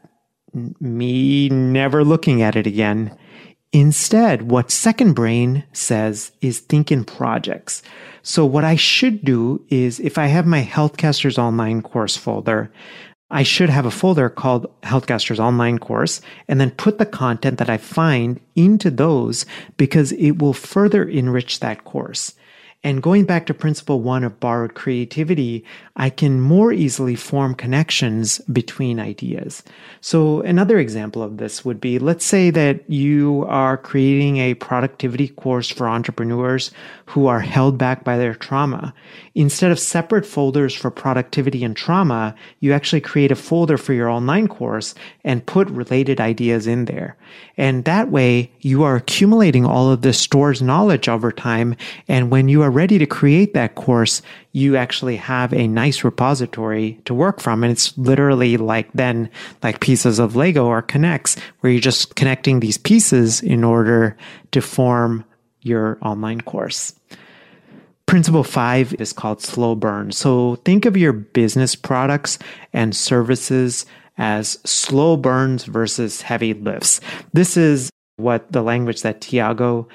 Me 0.80 1.50
never 1.50 2.04
looking 2.04 2.44
at 2.44 2.56
it 2.56 2.68
again. 2.68 3.18
Instead, 3.76 4.44
what 4.44 4.72
Second 4.72 5.16
Brain 5.16 5.66
says 5.74 6.32
is 6.40 6.60
think 6.60 6.94
in 6.94 7.04
projects. 7.04 7.84
So 8.24 8.46
what 8.46 8.64
I 8.64 8.78
should 8.78 9.26
do 9.26 9.66
is 9.70 10.00
if 10.00 10.18
I 10.18 10.28
have 10.28 10.46
my 10.46 10.64
Healthcasters 10.64 11.38
online 11.38 11.82
course 11.82 12.16
folder, 12.16 12.72
I 13.30 13.44
should 13.44 13.70
have 13.70 13.86
a 13.86 13.92
folder 13.92 14.30
called 14.30 14.72
Healthcasters 14.84 15.40
online 15.40 15.78
course 15.78 16.22
and 16.48 16.62
then 16.62 16.72
put 16.72 17.00
the 17.00 17.06
content 17.06 17.58
that 17.58 17.70
I 17.70 17.76
find 17.76 18.40
into 18.56 18.90
those 18.90 19.46
because 19.76 20.14
it 20.14 20.40
will 20.40 20.54
further 20.54 21.04
enrich 21.04 21.60
that 21.60 21.84
course. 21.84 22.34
And 22.86 23.02
going 23.02 23.26
back 23.26 23.48
to 23.48 23.54
principle 23.56 24.00
one 24.00 24.24
of 24.24 24.40
borrowed 24.40 24.76
creativity, 24.76 25.66
I 25.96 26.12
can 26.12 26.40
more 26.40 26.72
easily 26.72 27.16
form 27.16 27.56
connections 27.56 28.38
between 28.42 29.00
ideas. 29.00 29.64
So 30.02 30.42
another 30.42 30.78
example 30.78 31.24
of 31.24 31.38
this 31.38 31.66
would 31.66 31.82
be, 31.82 31.98
let's 31.98 32.24
say 32.26 32.52
that 32.52 32.88
you 32.88 33.44
are 33.50 33.76
creating 33.76 34.38
a 34.38 34.54
productivity 34.54 35.30
course 35.30 35.68
for 35.68 35.90
entrepreneurs 35.90 36.70
who 37.08 37.26
are 37.26 37.40
held 37.40 37.80
back 37.80 38.04
by 38.04 38.18
their 38.18 38.36
trauma. 38.36 38.94
Instead 39.34 39.72
of 39.72 39.80
separate 39.80 40.26
folders 40.26 40.76
for 40.76 40.92
productivity 40.92 41.64
and 41.64 41.76
trauma, 41.76 42.36
you 42.60 42.72
actually 42.72 43.02
create 43.02 43.32
a 43.32 43.36
folder 43.36 43.78
for 43.78 43.94
your 43.94 44.10
online 44.10 44.48
course 44.48 44.94
and 45.24 45.46
put 45.48 45.68
related 45.72 46.22
ideas 46.22 46.68
in 46.68 46.86
there. 46.86 47.18
And 47.58 47.84
that 47.86 48.12
way 48.12 48.52
you 48.60 48.84
are 48.84 48.96
accumulating 48.96 49.66
all 49.66 49.92
of 49.92 50.04
this 50.04 50.20
stored 50.20 50.62
knowledge 50.62 51.10
over 51.10 51.32
time. 51.32 51.76
And 52.08 52.30
when 52.30 52.48
you 52.48 52.62
are 52.62 52.75
ready 52.76 53.00
to 53.00 53.06
create 53.06 53.54
that 53.54 53.76
course, 53.76 54.22
you 54.52 54.76
actually 54.76 55.16
have 55.16 55.54
a 55.54 55.68
nice 55.68 56.04
repository 56.04 57.00
to 57.06 57.14
work 57.14 57.40
from. 57.40 57.64
And 57.64 57.72
it's 57.72 57.98
literally 57.98 58.58
like 58.58 58.92
then 58.94 59.30
like 59.64 59.80
pieces 59.80 60.20
of 60.20 60.36
Lego 60.36 60.66
or 60.66 60.84
K'NEX 60.84 61.40
where 61.62 61.72
you're 61.72 61.82
just 61.82 62.16
connecting 62.16 62.60
these 62.60 62.78
pieces 62.78 63.42
in 63.42 63.64
order 63.64 64.18
to 64.52 64.62
form 64.62 65.24
your 65.62 65.98
online 66.02 66.42
course. 66.42 66.94
Principle 68.06 68.44
five 68.44 68.94
is 69.00 69.14
called 69.14 69.42
slow 69.42 69.74
burn. 69.74 70.12
So 70.12 70.58
think 70.58 70.86
of 70.86 70.96
your 70.96 71.14
business 71.14 71.76
products 71.76 72.38
and 72.72 72.96
services 72.96 73.86
as 74.18 74.60
slow 74.64 75.18
burns 75.18 75.64
versus 75.64 76.22
heavy 76.22 76.54
lifts. 76.54 77.02
This 77.34 77.58
is 77.58 77.90
what 78.18 78.52
the 78.52 78.62
language 78.62 79.02
that 79.02 79.22
Tiago 79.22 79.88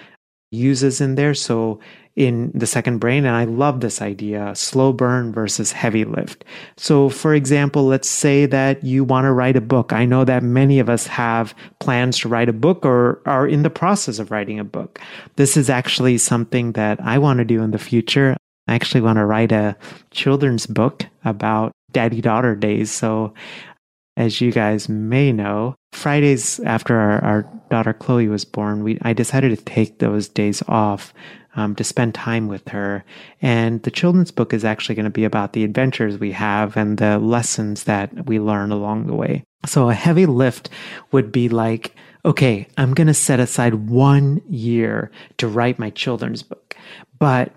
uses 0.51 1.01
in 1.01 1.15
there. 1.15 1.35
So 1.35 1.79
in 2.21 2.53
the 2.55 2.67
second 2.67 2.99
brain, 2.99 3.25
and 3.25 3.35
I 3.35 3.45
love 3.45 3.81
this 3.81 4.03
idea 4.03 4.55
slow 4.55 4.93
burn 4.93 5.33
versus 5.33 5.73
heavy 5.73 6.05
lift. 6.05 6.45
So, 6.77 7.09
for 7.09 7.35
example, 7.35 7.87
let's 7.87 8.11
say 8.11 8.45
that 8.45 8.85
you 8.85 9.05
want 9.05 9.25
to 9.25 9.33
write 9.33 9.57
a 9.57 9.63
book. 9.63 9.95
I 9.95 10.05
know 10.05 10.27
that 10.27 10.43
many 10.43 10.81
of 10.81 10.91
us 10.91 11.07
have 11.07 11.55
plans 11.79 12.19
to 12.19 12.29
write 12.29 12.51
a 12.51 12.53
book 12.53 12.85
or 12.85 13.23
are 13.25 13.49
in 13.49 13.63
the 13.63 13.71
process 13.71 14.19
of 14.19 14.31
writing 14.31 14.59
a 14.59 14.65
book. 14.65 15.01
This 15.37 15.57
is 15.57 15.71
actually 15.71 16.19
something 16.19 16.73
that 16.73 17.01
I 17.01 17.17
want 17.17 17.39
to 17.39 17.45
do 17.47 17.63
in 17.63 17.71
the 17.71 17.79
future. 17.79 18.37
I 18.69 18.75
actually 18.75 19.01
want 19.01 19.17
to 19.17 19.25
write 19.25 19.51
a 19.51 19.75
children's 20.11 20.67
book 20.67 21.07
about 21.25 21.73
daddy 21.91 22.21
daughter 22.21 22.55
days. 22.55 22.91
So 22.91 23.33
as 24.19 24.43
you 24.43 24.53
guys 24.53 24.91
may 24.91 25.33
know, 25.33 25.75
Fridays 25.93 26.61
after 26.61 26.99
our, 26.99 27.25
our 27.25 27.43
daughter 27.71 27.95
Chloe 27.95 28.29
was 28.29 28.45
born, 28.45 28.85
we 28.85 28.99
I 29.01 29.15
decided 29.15 29.57
to 29.57 29.65
take 29.65 29.99
those 29.99 30.29
days 30.29 30.63
off 30.69 31.15
um, 31.57 31.75
to 31.77 31.85
spend 31.85 32.15
time 32.15 32.49
with 32.49 32.69
her. 32.69 33.05
And 33.43 33.83
the 33.83 33.91
children's 33.91 34.31
book 34.31 34.53
is 34.53 34.65
actually 34.65 34.95
going 34.95 35.05
to 35.05 35.11
be 35.11 35.25
about 35.25 35.53
the 35.53 35.65
adventures 35.65 36.19
we 36.19 36.33
have 36.33 36.77
and 36.77 36.99
the 36.99 37.19
lessons 37.19 37.85
that 37.85 38.27
we 38.27 38.39
learn 38.39 38.73
along 38.73 39.07
the 39.07 39.15
way. 39.15 39.45
So 39.67 39.91
a 39.91 39.95
heavy 39.95 40.27
lift 40.27 40.71
would 41.13 41.33
be 41.33 41.49
like, 41.49 41.95
okay, 42.25 42.67
I'm 42.77 42.95
going 42.95 43.07
to 43.07 43.15
set 43.15 43.41
aside 43.41 43.89
one 43.89 44.43
year 44.49 45.11
to 45.39 45.49
write 45.49 45.79
my 45.79 45.91
children's 45.91 46.43
book. 46.43 46.77
But 47.19 47.53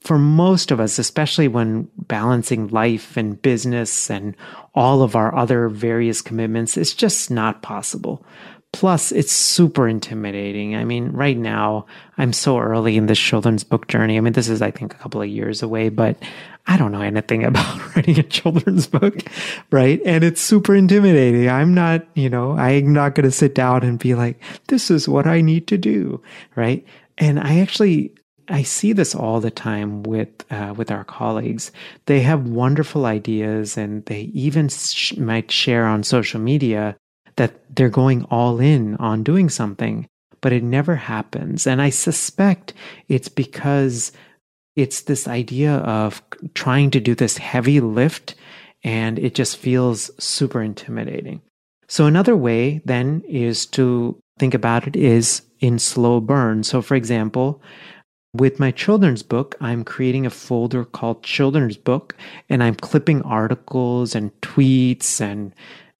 for 0.00 0.18
most 0.18 0.70
of 0.70 0.80
us, 0.80 0.98
especially 0.98 1.48
when 1.48 1.88
balancing 1.96 2.68
life 2.68 3.16
and 3.16 3.40
business 3.42 4.10
and 4.10 4.36
all 4.74 5.02
of 5.02 5.16
our 5.16 5.34
other 5.34 5.68
various 5.68 6.22
commitments, 6.22 6.76
it's 6.76 6.94
just 6.94 7.30
not 7.30 7.62
possible. 7.62 8.24
Plus, 8.72 9.12
it's 9.12 9.32
super 9.32 9.88
intimidating. 9.88 10.76
I 10.76 10.84
mean, 10.84 11.10
right 11.12 11.36
now, 11.36 11.86
I'm 12.18 12.32
so 12.32 12.58
early 12.58 12.96
in 12.96 13.06
this 13.06 13.18
children's 13.18 13.64
book 13.64 13.88
journey. 13.88 14.16
I 14.16 14.20
mean, 14.20 14.34
this 14.34 14.48
is, 14.48 14.60
I 14.60 14.70
think, 14.70 14.92
a 14.94 14.98
couple 14.98 15.22
of 15.22 15.28
years 15.28 15.62
away, 15.62 15.88
but 15.88 16.16
I 16.66 16.76
don't 16.76 16.92
know 16.92 17.00
anything 17.00 17.44
about 17.44 17.96
writing 17.96 18.18
a 18.18 18.22
children's 18.22 18.86
book, 18.86 19.16
right? 19.70 20.00
And 20.04 20.22
it's 20.22 20.40
super 20.40 20.74
intimidating. 20.74 21.48
I'm 21.48 21.72
not, 21.72 22.06
you 22.14 22.28
know, 22.28 22.52
I'm 22.52 22.92
not 22.92 23.14
going 23.14 23.24
to 23.24 23.32
sit 23.32 23.54
down 23.54 23.84
and 23.84 23.98
be 23.98 24.14
like, 24.14 24.40
this 24.68 24.90
is 24.90 25.08
what 25.08 25.26
I 25.26 25.40
need 25.40 25.66
to 25.68 25.78
do, 25.78 26.22
right? 26.54 26.86
And 27.16 27.40
I 27.40 27.60
actually, 27.60 28.14
I 28.48 28.62
see 28.62 28.92
this 28.92 29.14
all 29.14 29.40
the 29.40 29.50
time 29.50 30.02
with 30.02 30.28
uh, 30.50 30.74
with 30.76 30.90
our 30.90 31.04
colleagues. 31.04 31.72
They 32.06 32.20
have 32.20 32.48
wonderful 32.48 33.06
ideas, 33.06 33.76
and 33.76 34.04
they 34.06 34.22
even 34.34 34.68
sh- 34.68 35.16
might 35.16 35.50
share 35.50 35.86
on 35.86 36.02
social 36.02 36.40
media 36.40 36.96
that 37.38 37.74
they're 37.74 37.88
going 37.88 38.24
all 38.24 38.60
in 38.60 38.94
on 38.96 39.22
doing 39.22 39.48
something, 39.48 40.06
but 40.40 40.52
it 40.52 40.62
never 40.62 40.94
happens. 40.94 41.66
And 41.66 41.80
I 41.80 41.90
suspect 41.90 42.74
it's 43.08 43.28
because 43.28 44.12
it's 44.76 45.02
this 45.02 45.26
idea 45.26 45.76
of 45.78 46.22
trying 46.54 46.90
to 46.92 47.00
do 47.00 47.14
this 47.14 47.38
heavy 47.38 47.80
lift, 47.80 48.34
and 48.84 49.18
it 49.18 49.34
just 49.34 49.56
feels 49.56 50.10
super 50.22 50.62
intimidating. 50.62 51.40
So 51.88 52.06
another 52.06 52.36
way 52.36 52.82
then 52.84 53.22
is 53.26 53.66
to 53.66 54.20
think 54.38 54.54
about 54.54 54.86
it 54.86 54.94
is 54.94 55.42
in 55.58 55.78
slow 55.78 56.20
burn. 56.20 56.62
So 56.62 56.82
for 56.82 56.94
example, 56.94 57.60
with 58.34 58.60
my 58.60 58.70
children's 58.70 59.22
book, 59.22 59.56
I'm 59.60 59.84
creating 59.84 60.26
a 60.26 60.30
folder 60.30 60.84
called 60.84 61.24
Children's 61.24 61.78
Book, 61.78 62.14
and 62.48 62.62
I'm 62.62 62.74
clipping 62.74 63.22
articles 63.22 64.14
and 64.14 64.38
tweets 64.42 65.20
and 65.20 65.54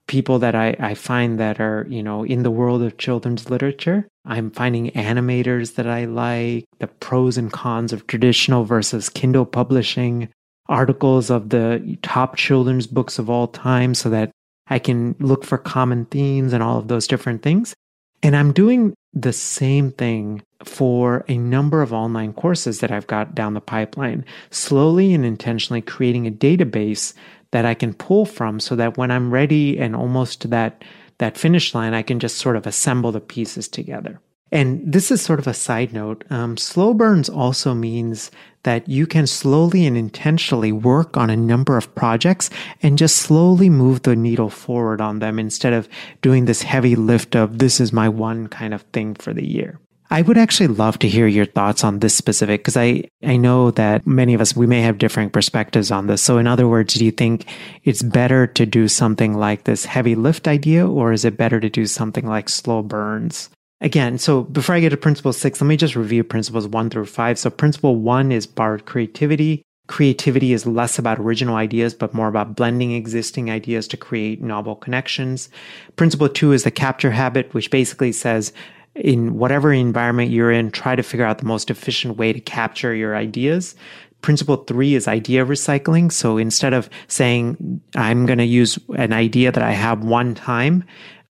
people 0.09 0.40
that 0.40 0.57
I, 0.57 0.75
I 0.81 0.94
find 0.94 1.38
that 1.38 1.61
are, 1.61 1.87
you 1.88 2.03
know, 2.03 2.25
in 2.25 2.42
the 2.42 2.51
world 2.51 2.83
of 2.83 2.99
children's 2.99 3.49
literature. 3.49 4.09
I'm 4.25 4.51
finding 4.51 4.90
animators 4.90 5.77
that 5.77 5.87
I 5.87 6.07
like, 6.07 6.64
the 6.81 6.88
pros 6.88 7.38
and 7.38 7.53
cons 7.53 7.92
of 7.92 8.07
traditional 8.09 8.64
versus 8.64 9.09
Kindle 9.09 9.47
publishing, 9.47 10.29
articles 10.68 11.31
of 11.31 11.51
the 11.51 11.97
top 12.03 12.37
children's 12.37 12.87
books 12.87 13.18
of 13.18 13.31
all 13.31 13.47
time 13.47 13.94
so 13.94 14.11
that 14.11 14.31
I 14.68 14.79
can 14.79 15.14
look 15.21 15.44
for 15.44 15.57
common 15.57 16.07
themes 16.07 16.53
and 16.53 16.62
all 16.62 16.79
of 16.79 16.88
those 16.88 17.07
different 17.07 17.42
things. 17.42 17.75
And 18.23 18.35
I'm 18.35 18.53
doing 18.53 18.94
the 19.14 19.33
same 19.33 19.92
thing 19.92 20.42
for 20.64 21.25
a 21.29 21.38
number 21.38 21.83
of 21.83 21.92
online 21.92 22.33
courses 22.33 22.81
that 22.81 22.90
I've 22.90 23.07
got 23.07 23.35
down 23.35 23.55
the 23.55 23.61
pipeline, 23.61 24.25
slowly 24.51 25.14
and 25.14 25.25
intentionally 25.25 25.81
creating 25.81 26.27
a 26.27 26.33
database 26.33 27.14
that 27.51 27.65
I 27.65 27.75
can 27.75 27.95
pull 27.95 28.27
from 28.27 28.61
so 28.61 28.77
that 28.77 28.97
when 28.97 29.11
I'm 29.11 29.33
ready 29.33 29.79
and 29.79 29.97
almost 29.97 30.41
to 30.43 30.49
that, 30.49 30.85
that 31.19 31.39
finish 31.39 31.75
line, 31.75 31.95
I 31.95 32.03
can 32.03 32.21
just 32.21 32.39
sort 32.39 32.57
of 32.57 32.67
assemble 32.67 33.13
the 33.13 33.21
pieces 33.21 33.69
together. 33.69 34.21
And 34.51 34.81
this 34.91 35.11
is 35.11 35.21
sort 35.21 35.39
of 35.39 35.47
a 35.47 35.55
side 35.55 35.93
note. 35.93 36.25
Um, 36.31 36.57
slow 36.57 36.95
burns 36.95 37.29
also 37.29 37.75
means 37.75 38.31
that 38.63 38.89
you 38.89 39.07
can 39.07 39.27
slowly 39.27 39.87
and 39.87 39.97
intentionally 39.97 40.73
work 40.73 41.17
on 41.17 41.31
a 41.31 41.37
number 41.37 41.77
of 41.77 41.95
projects 41.95 42.49
and 42.83 42.99
just 42.99 43.17
slowly 43.17 43.69
move 43.69 44.03
the 44.03 44.17
needle 44.17 44.51
forward 44.51 45.01
on 45.01 45.19
them 45.19 45.39
instead 45.39 45.73
of 45.73 45.89
doing 46.23 46.47
this 46.47 46.63
heavy 46.63 46.97
lift 46.97 47.37
of 47.37 47.59
this 47.59 47.79
is 47.79 47.93
my 47.93 48.09
one 48.09 48.47
kind 48.49 48.73
of 48.73 48.83
thing 48.93 49.15
for 49.15 49.35
the 49.35 49.47
year. 49.47 49.79
I 50.11 50.23
would 50.23 50.38
actually 50.38 50.68
love 50.68 50.99
to 51.01 51.09
hear 51.09 51.27
your 51.27 51.44
thoughts 51.44 51.85
on 51.85 51.99
this 51.99 52.14
specific 52.14 52.62
because 52.62 52.79
I, 52.79 53.05
I 53.23 53.37
know 53.37 53.71
that 53.73 54.07
many 54.07 54.33
of 54.33 54.40
us, 54.40 54.57
we 54.57 54.66
may 54.66 54.81
have 54.81 54.97
different 54.97 55.35
perspectives 55.35 55.90
on 55.90 56.07
this. 56.07 56.23
So, 56.23 56.38
in 56.38 56.47
other 56.47 56.66
words, 56.66 56.94
do 56.94 57.05
you 57.05 57.11
think 57.11 57.44
it's 57.85 58.03
better 58.03 58.47
to 58.47 58.64
do 58.64 58.88
something 58.88 59.35
like 59.35 59.64
this 59.64 59.85
heavy 59.85 60.14
lift 60.14 60.49
idea, 60.49 60.88
or 60.88 61.12
is 61.12 61.27
it 61.27 61.37
better 61.37 61.61
to 61.61 61.68
do 61.68 61.85
something 61.85 62.27
like 62.27 62.49
slow 62.49 62.83
burns? 62.83 63.51
Again, 63.83 64.18
so 64.18 64.42
before 64.44 64.75
I 64.75 64.81
get 64.81 64.90
to 64.90 64.97
principle 64.97 65.33
six, 65.33 65.61
let 65.61 65.68
me 65.68 65.77
just 65.77 65.94
review 65.94 66.25
principles 66.25 66.66
one 66.66 66.88
through 66.88 67.07
five. 67.07 67.38
So, 67.38 67.51
principle 67.51 67.97
one 67.97 68.33
is 68.33 68.47
borrowed 68.47 68.87
creativity. 68.87 69.62
Creativity 69.88 70.53
is 70.53 70.66
less 70.66 70.99
about 70.99 71.18
original 71.18 71.57
ideas, 71.57 71.94
but 71.94 72.12
more 72.14 72.29
about 72.29 72.57
blending 72.57 72.92
existing 72.92 73.51
ideas 73.51 73.88
to 73.88 73.97
create 73.97 74.42
novel 74.42 74.75
connections. 74.75 75.49
Principle 75.97 76.29
two 76.29 76.53
is 76.53 76.64
the 76.64 76.71
capture 76.71 77.11
habit, 77.11 77.53
which 77.53 77.71
basically 77.71 78.12
says 78.12 78.53
in 78.99 79.35
whatever 79.35 79.73
environment 79.73 80.31
you're 80.31 80.51
in, 80.51 80.71
try 80.71 80.97
to 80.97 81.03
figure 81.03 81.25
out 81.25 81.39
the 81.39 81.47
most 81.47 81.71
efficient 81.71 82.17
way 82.17 82.33
to 82.33 82.41
capture 82.41 82.95
your 82.95 83.17
ideas 83.17 83.75
Principle 84.21 84.57
three 84.57 84.95
is 84.95 85.07
idea 85.07 85.47
recycling. 85.47 86.11
So 86.11 86.39
instead 86.39 86.73
of 86.73 86.91
saying, 87.07 87.81
I'm 87.95 88.27
going 88.27 88.39
to 88.39 88.45
use 88.45 88.79
an 88.97 89.13
idea 89.13 89.53
that 89.53 89.63
I 89.63 89.71
have 89.71 90.03
one 90.03 90.35
time, 90.35 90.85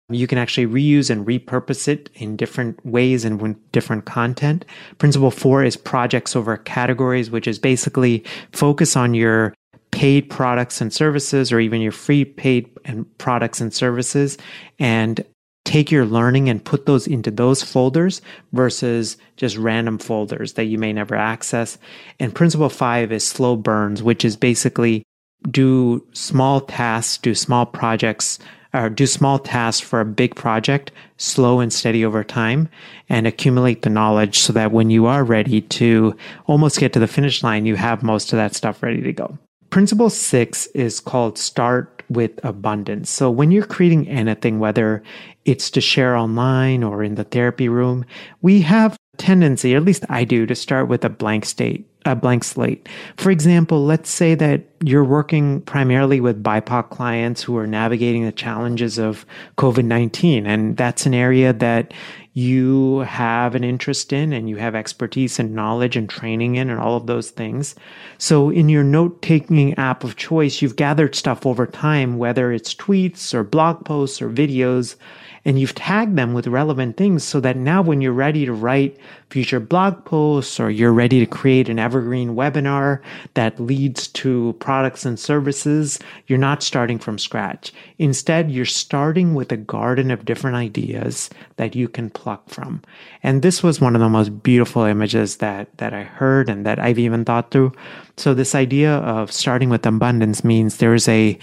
you 0.08 0.26
can 0.26 0.38
actually 0.38 0.66
reuse 0.66 1.10
and 1.10 1.26
repurpose 1.26 1.88
it 1.88 2.08
in 2.14 2.36
different 2.36 2.84
ways 2.84 3.24
and 3.24 3.40
with 3.40 3.72
different 3.72 4.06
content. 4.06 4.64
Principle 4.98 5.30
four 5.30 5.62
is 5.62 5.76
projects 5.76 6.34
over 6.34 6.56
categories, 6.56 7.30
which 7.30 7.46
is 7.46 7.58
basically 7.58 8.24
focus 8.52 8.96
on 8.96 9.14
your 9.14 9.54
paid 9.90 10.30
products 10.30 10.80
and 10.80 10.92
services 10.92 11.52
or 11.52 11.60
even 11.60 11.80
your 11.80 11.92
free 11.92 12.24
paid 12.24 12.70
and 12.86 13.06
products 13.18 13.60
and 13.60 13.74
services 13.74 14.38
and 14.78 15.24
take 15.64 15.90
your 15.90 16.06
learning 16.06 16.48
and 16.48 16.64
put 16.64 16.86
those 16.86 17.06
into 17.06 17.30
those 17.30 17.62
folders 17.62 18.22
versus 18.52 19.16
just 19.36 19.56
random 19.56 19.98
folders 19.98 20.54
that 20.54 20.64
you 20.64 20.78
may 20.78 20.92
never 20.92 21.14
access. 21.14 21.78
And 22.18 22.34
principle 22.34 22.68
five 22.68 23.12
is 23.12 23.26
slow 23.26 23.56
burns, 23.56 24.02
which 24.02 24.24
is 24.24 24.36
basically 24.36 25.04
do 25.50 26.06
small 26.12 26.60
tasks, 26.60 27.18
do 27.18 27.34
small 27.34 27.66
projects 27.66 28.38
or 28.72 28.88
do 28.88 29.06
small 29.06 29.38
tasks 29.38 29.84
for 29.86 30.00
a 30.00 30.04
big 30.04 30.36
project, 30.36 30.92
slow 31.16 31.60
and 31.60 31.72
steady 31.72 32.04
over 32.04 32.22
time, 32.22 32.68
and 33.08 33.26
accumulate 33.26 33.82
the 33.82 33.90
knowledge 33.90 34.38
so 34.38 34.52
that 34.52 34.70
when 34.70 34.90
you 34.90 35.06
are 35.06 35.24
ready 35.24 35.60
to 35.60 36.16
almost 36.46 36.78
get 36.78 36.92
to 36.92 37.00
the 37.00 37.08
finish 37.08 37.42
line, 37.42 37.66
you 37.66 37.74
have 37.74 38.02
most 38.02 38.32
of 38.32 38.36
that 38.36 38.54
stuff 38.54 38.82
ready 38.82 39.02
to 39.02 39.12
go. 39.12 39.36
Principle 39.70 40.10
six 40.10 40.66
is 40.68 41.00
called 41.00 41.36
start 41.38 41.99
with 42.10 42.32
abundance. 42.44 43.08
So 43.08 43.30
when 43.30 43.50
you're 43.50 43.64
creating 43.64 44.08
anything, 44.08 44.58
whether 44.58 45.02
it's 45.44 45.70
to 45.70 45.80
share 45.80 46.16
online 46.16 46.82
or 46.82 47.02
in 47.02 47.14
the 47.14 47.24
therapy 47.24 47.68
room, 47.68 48.04
we 48.42 48.60
have 48.62 48.94
a 48.94 49.16
tendency, 49.16 49.74
at 49.74 49.84
least 49.84 50.04
I 50.08 50.24
do, 50.24 50.44
to 50.46 50.54
start 50.54 50.88
with 50.88 51.04
a 51.04 51.08
blank 51.08 51.44
state 51.46 51.86
a 52.06 52.16
blank 52.16 52.44
slate. 52.44 52.88
For 53.16 53.30
example, 53.30 53.84
let's 53.84 54.10
say 54.10 54.34
that 54.34 54.62
you're 54.82 55.04
working 55.04 55.60
primarily 55.62 56.20
with 56.20 56.42
BIPOC 56.42 56.90
clients 56.90 57.42
who 57.42 57.56
are 57.58 57.66
navigating 57.66 58.24
the 58.24 58.32
challenges 58.32 58.98
of 58.98 59.26
COVID 59.58 59.84
19, 59.84 60.46
and 60.46 60.76
that's 60.76 61.06
an 61.06 61.14
area 61.14 61.52
that 61.52 61.92
you 62.40 63.00
have 63.00 63.54
an 63.54 63.62
interest 63.62 64.12
in 64.12 64.32
and 64.32 64.48
you 64.48 64.56
have 64.56 64.74
expertise 64.74 65.38
and 65.38 65.54
knowledge 65.54 65.94
and 65.94 66.08
training 66.08 66.56
in 66.56 66.70
and 66.70 66.80
all 66.80 66.96
of 66.96 67.06
those 67.06 67.30
things. 67.30 67.74
So 68.16 68.48
in 68.48 68.70
your 68.70 68.82
note 68.82 69.20
taking 69.20 69.74
app 69.74 70.04
of 70.04 70.16
choice, 70.16 70.62
you've 70.62 70.76
gathered 70.76 71.14
stuff 71.14 71.44
over 71.44 71.66
time, 71.66 72.16
whether 72.16 72.50
it's 72.50 72.74
tweets 72.74 73.34
or 73.34 73.44
blog 73.44 73.84
posts 73.84 74.22
or 74.22 74.30
videos 74.30 74.96
and 75.44 75.58
you've 75.58 75.74
tagged 75.74 76.16
them 76.16 76.34
with 76.34 76.46
relevant 76.46 76.96
things 76.96 77.24
so 77.24 77.40
that 77.40 77.56
now 77.56 77.82
when 77.82 78.00
you're 78.00 78.12
ready 78.12 78.44
to 78.44 78.52
write 78.52 78.98
future 79.30 79.60
blog 79.60 80.04
posts 80.04 80.58
or 80.58 80.70
you're 80.70 80.92
ready 80.92 81.20
to 81.20 81.26
create 81.26 81.68
an 81.68 81.78
evergreen 81.78 82.34
webinar 82.34 83.00
that 83.34 83.58
leads 83.60 84.08
to 84.08 84.54
products 84.58 85.06
and 85.06 85.18
services, 85.18 85.98
you're 86.26 86.38
not 86.38 86.62
starting 86.62 86.98
from 86.98 87.18
scratch. 87.18 87.72
Instead, 87.98 88.50
you're 88.50 88.64
starting 88.64 89.34
with 89.34 89.52
a 89.52 89.56
garden 89.56 90.10
of 90.10 90.24
different 90.24 90.56
ideas 90.56 91.30
that 91.56 91.74
you 91.74 91.88
can 91.88 92.10
pluck 92.10 92.48
from. 92.48 92.82
And 93.22 93.42
this 93.42 93.62
was 93.62 93.80
one 93.80 93.94
of 93.94 94.00
the 94.00 94.08
most 94.08 94.42
beautiful 94.42 94.82
images 94.82 95.36
that, 95.36 95.76
that 95.78 95.94
I 95.94 96.02
heard 96.02 96.50
and 96.50 96.66
that 96.66 96.78
I've 96.78 96.98
even 96.98 97.24
thought 97.24 97.50
through. 97.50 97.72
So 98.16 98.34
this 98.34 98.54
idea 98.54 98.96
of 98.96 99.32
starting 99.32 99.70
with 99.70 99.86
abundance 99.86 100.44
means 100.44 100.76
there's 100.76 101.08
a 101.08 101.38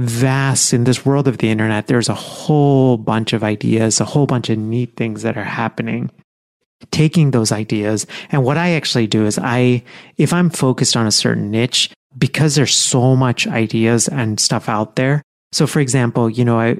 vast 0.00 0.72
in 0.72 0.84
this 0.84 1.04
world 1.04 1.28
of 1.28 1.38
the 1.38 1.50
internet 1.50 1.86
there's 1.86 2.08
a 2.08 2.14
whole 2.14 2.96
bunch 2.96 3.34
of 3.34 3.44
ideas 3.44 4.00
a 4.00 4.04
whole 4.04 4.26
bunch 4.26 4.48
of 4.48 4.56
neat 4.56 4.96
things 4.96 5.22
that 5.22 5.36
are 5.36 5.44
happening. 5.44 6.10
Taking 6.90 7.30
those 7.30 7.52
ideas 7.52 8.06
and 8.30 8.42
what 8.42 8.56
i 8.56 8.70
actually 8.70 9.06
do 9.06 9.26
is 9.26 9.38
i 9.38 9.82
if 10.16 10.32
i'm 10.32 10.48
focused 10.48 10.96
on 10.96 11.06
a 11.06 11.12
certain 11.12 11.50
niche 11.50 11.90
because 12.16 12.54
there's 12.54 12.74
so 12.74 13.14
much 13.14 13.46
ideas 13.46 14.08
and 14.08 14.40
stuff 14.40 14.68
out 14.68 14.96
there. 14.96 15.22
So 15.52 15.66
for 15.66 15.80
example 15.80 16.30
you 16.30 16.46
know 16.46 16.58
i 16.58 16.78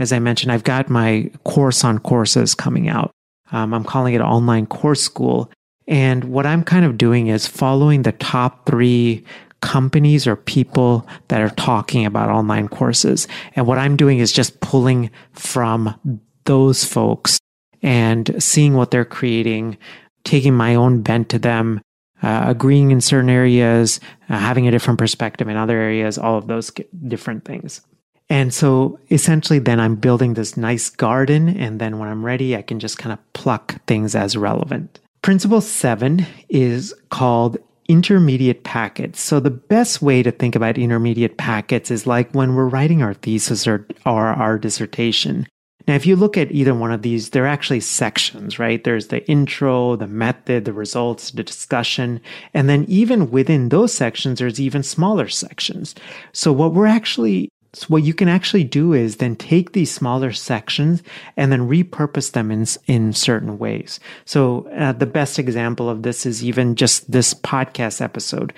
as 0.00 0.10
i 0.10 0.18
mentioned 0.18 0.50
i've 0.50 0.64
got 0.64 0.88
my 0.88 1.30
course 1.44 1.84
on 1.84 1.98
courses 1.98 2.54
coming 2.54 2.88
out. 2.88 3.10
Um, 3.50 3.74
i'm 3.74 3.84
calling 3.84 4.14
it 4.14 4.22
online 4.22 4.64
course 4.66 5.02
school. 5.02 5.50
And 5.86 6.24
what 6.24 6.46
i'm 6.46 6.64
kind 6.64 6.86
of 6.86 6.96
doing 6.96 7.26
is 7.26 7.46
following 7.46 8.02
the 8.02 8.12
top 8.12 8.64
three 8.64 9.24
companies 9.62 10.26
or 10.26 10.36
people 10.36 11.08
that 11.28 11.40
are 11.40 11.50
talking 11.50 12.04
about 12.04 12.28
online 12.28 12.68
courses. 12.68 13.26
And 13.56 13.66
what 13.66 13.78
I'm 13.78 13.96
doing 13.96 14.18
is 14.18 14.30
just 14.30 14.60
pulling 14.60 15.10
from 15.32 15.98
those 16.44 16.84
folks 16.84 17.38
and 17.82 18.42
seeing 18.42 18.74
what 18.74 18.90
they're 18.90 19.06
creating, 19.06 19.78
taking 20.24 20.52
my 20.54 20.74
own 20.74 21.00
bent 21.00 21.30
to 21.30 21.38
them, 21.38 21.80
uh, 22.22 22.44
agreeing 22.46 22.90
in 22.90 23.00
certain 23.00 23.30
areas, 23.30 23.98
uh, 24.28 24.38
having 24.38 24.68
a 24.68 24.70
different 24.70 24.98
perspective 24.98 25.48
in 25.48 25.56
other 25.56 25.78
areas, 25.78 26.18
all 26.18 26.36
of 26.36 26.46
those 26.46 26.70
different 27.08 27.44
things. 27.44 27.80
And 28.28 28.54
so 28.54 28.98
essentially, 29.10 29.58
then 29.58 29.80
I'm 29.80 29.96
building 29.96 30.34
this 30.34 30.56
nice 30.56 30.88
garden. 30.88 31.48
And 31.48 31.80
then 31.80 31.98
when 31.98 32.08
I'm 32.08 32.24
ready, 32.24 32.56
I 32.56 32.62
can 32.62 32.78
just 32.78 32.98
kind 32.98 33.12
of 33.12 33.32
pluck 33.32 33.84
things 33.86 34.14
as 34.14 34.36
relevant. 34.36 35.00
Principle 35.22 35.60
seven 35.60 36.26
is 36.48 36.94
called 37.10 37.58
intermediate 37.88 38.64
packets. 38.64 39.20
So 39.20 39.40
the 39.40 39.50
best 39.50 40.02
way 40.02 40.22
to 40.22 40.30
think 40.30 40.54
about 40.54 40.78
intermediate 40.78 41.36
packets 41.36 41.90
is 41.90 42.06
like 42.06 42.32
when 42.32 42.54
we're 42.54 42.68
writing 42.68 43.02
our 43.02 43.14
thesis 43.14 43.66
or, 43.66 43.86
or 44.06 44.26
our 44.28 44.58
dissertation. 44.58 45.46
Now, 45.88 45.94
if 45.94 46.06
you 46.06 46.14
look 46.14 46.36
at 46.36 46.52
either 46.52 46.74
one 46.74 46.92
of 46.92 47.02
these, 47.02 47.30
they're 47.30 47.46
actually 47.46 47.80
sections, 47.80 48.58
right? 48.58 48.82
There's 48.82 49.08
the 49.08 49.28
intro, 49.28 49.96
the 49.96 50.06
method, 50.06 50.64
the 50.64 50.72
results, 50.72 51.32
the 51.32 51.42
discussion. 51.42 52.20
And 52.54 52.68
then 52.68 52.84
even 52.86 53.30
within 53.30 53.68
those 53.68 53.92
sections, 53.92 54.38
there's 54.38 54.60
even 54.60 54.82
smaller 54.84 55.28
sections. 55.28 55.94
So 56.32 56.52
what 56.52 56.72
we're 56.72 56.86
actually 56.86 57.48
so 57.74 57.86
what 57.86 58.02
you 58.02 58.12
can 58.12 58.28
actually 58.28 58.64
do 58.64 58.92
is 58.92 59.16
then 59.16 59.34
take 59.34 59.72
these 59.72 59.90
smaller 59.90 60.30
sections 60.32 61.02
and 61.38 61.50
then 61.50 61.68
repurpose 61.68 62.32
them 62.32 62.50
in 62.50 62.66
in 62.86 63.14
certain 63.14 63.58
ways. 63.58 63.98
So 64.26 64.68
uh, 64.76 64.92
the 64.92 65.06
best 65.06 65.38
example 65.38 65.88
of 65.88 66.02
this 66.02 66.26
is 66.26 66.44
even 66.44 66.76
just 66.76 67.10
this 67.10 67.32
podcast 67.32 68.02
episode. 68.02 68.52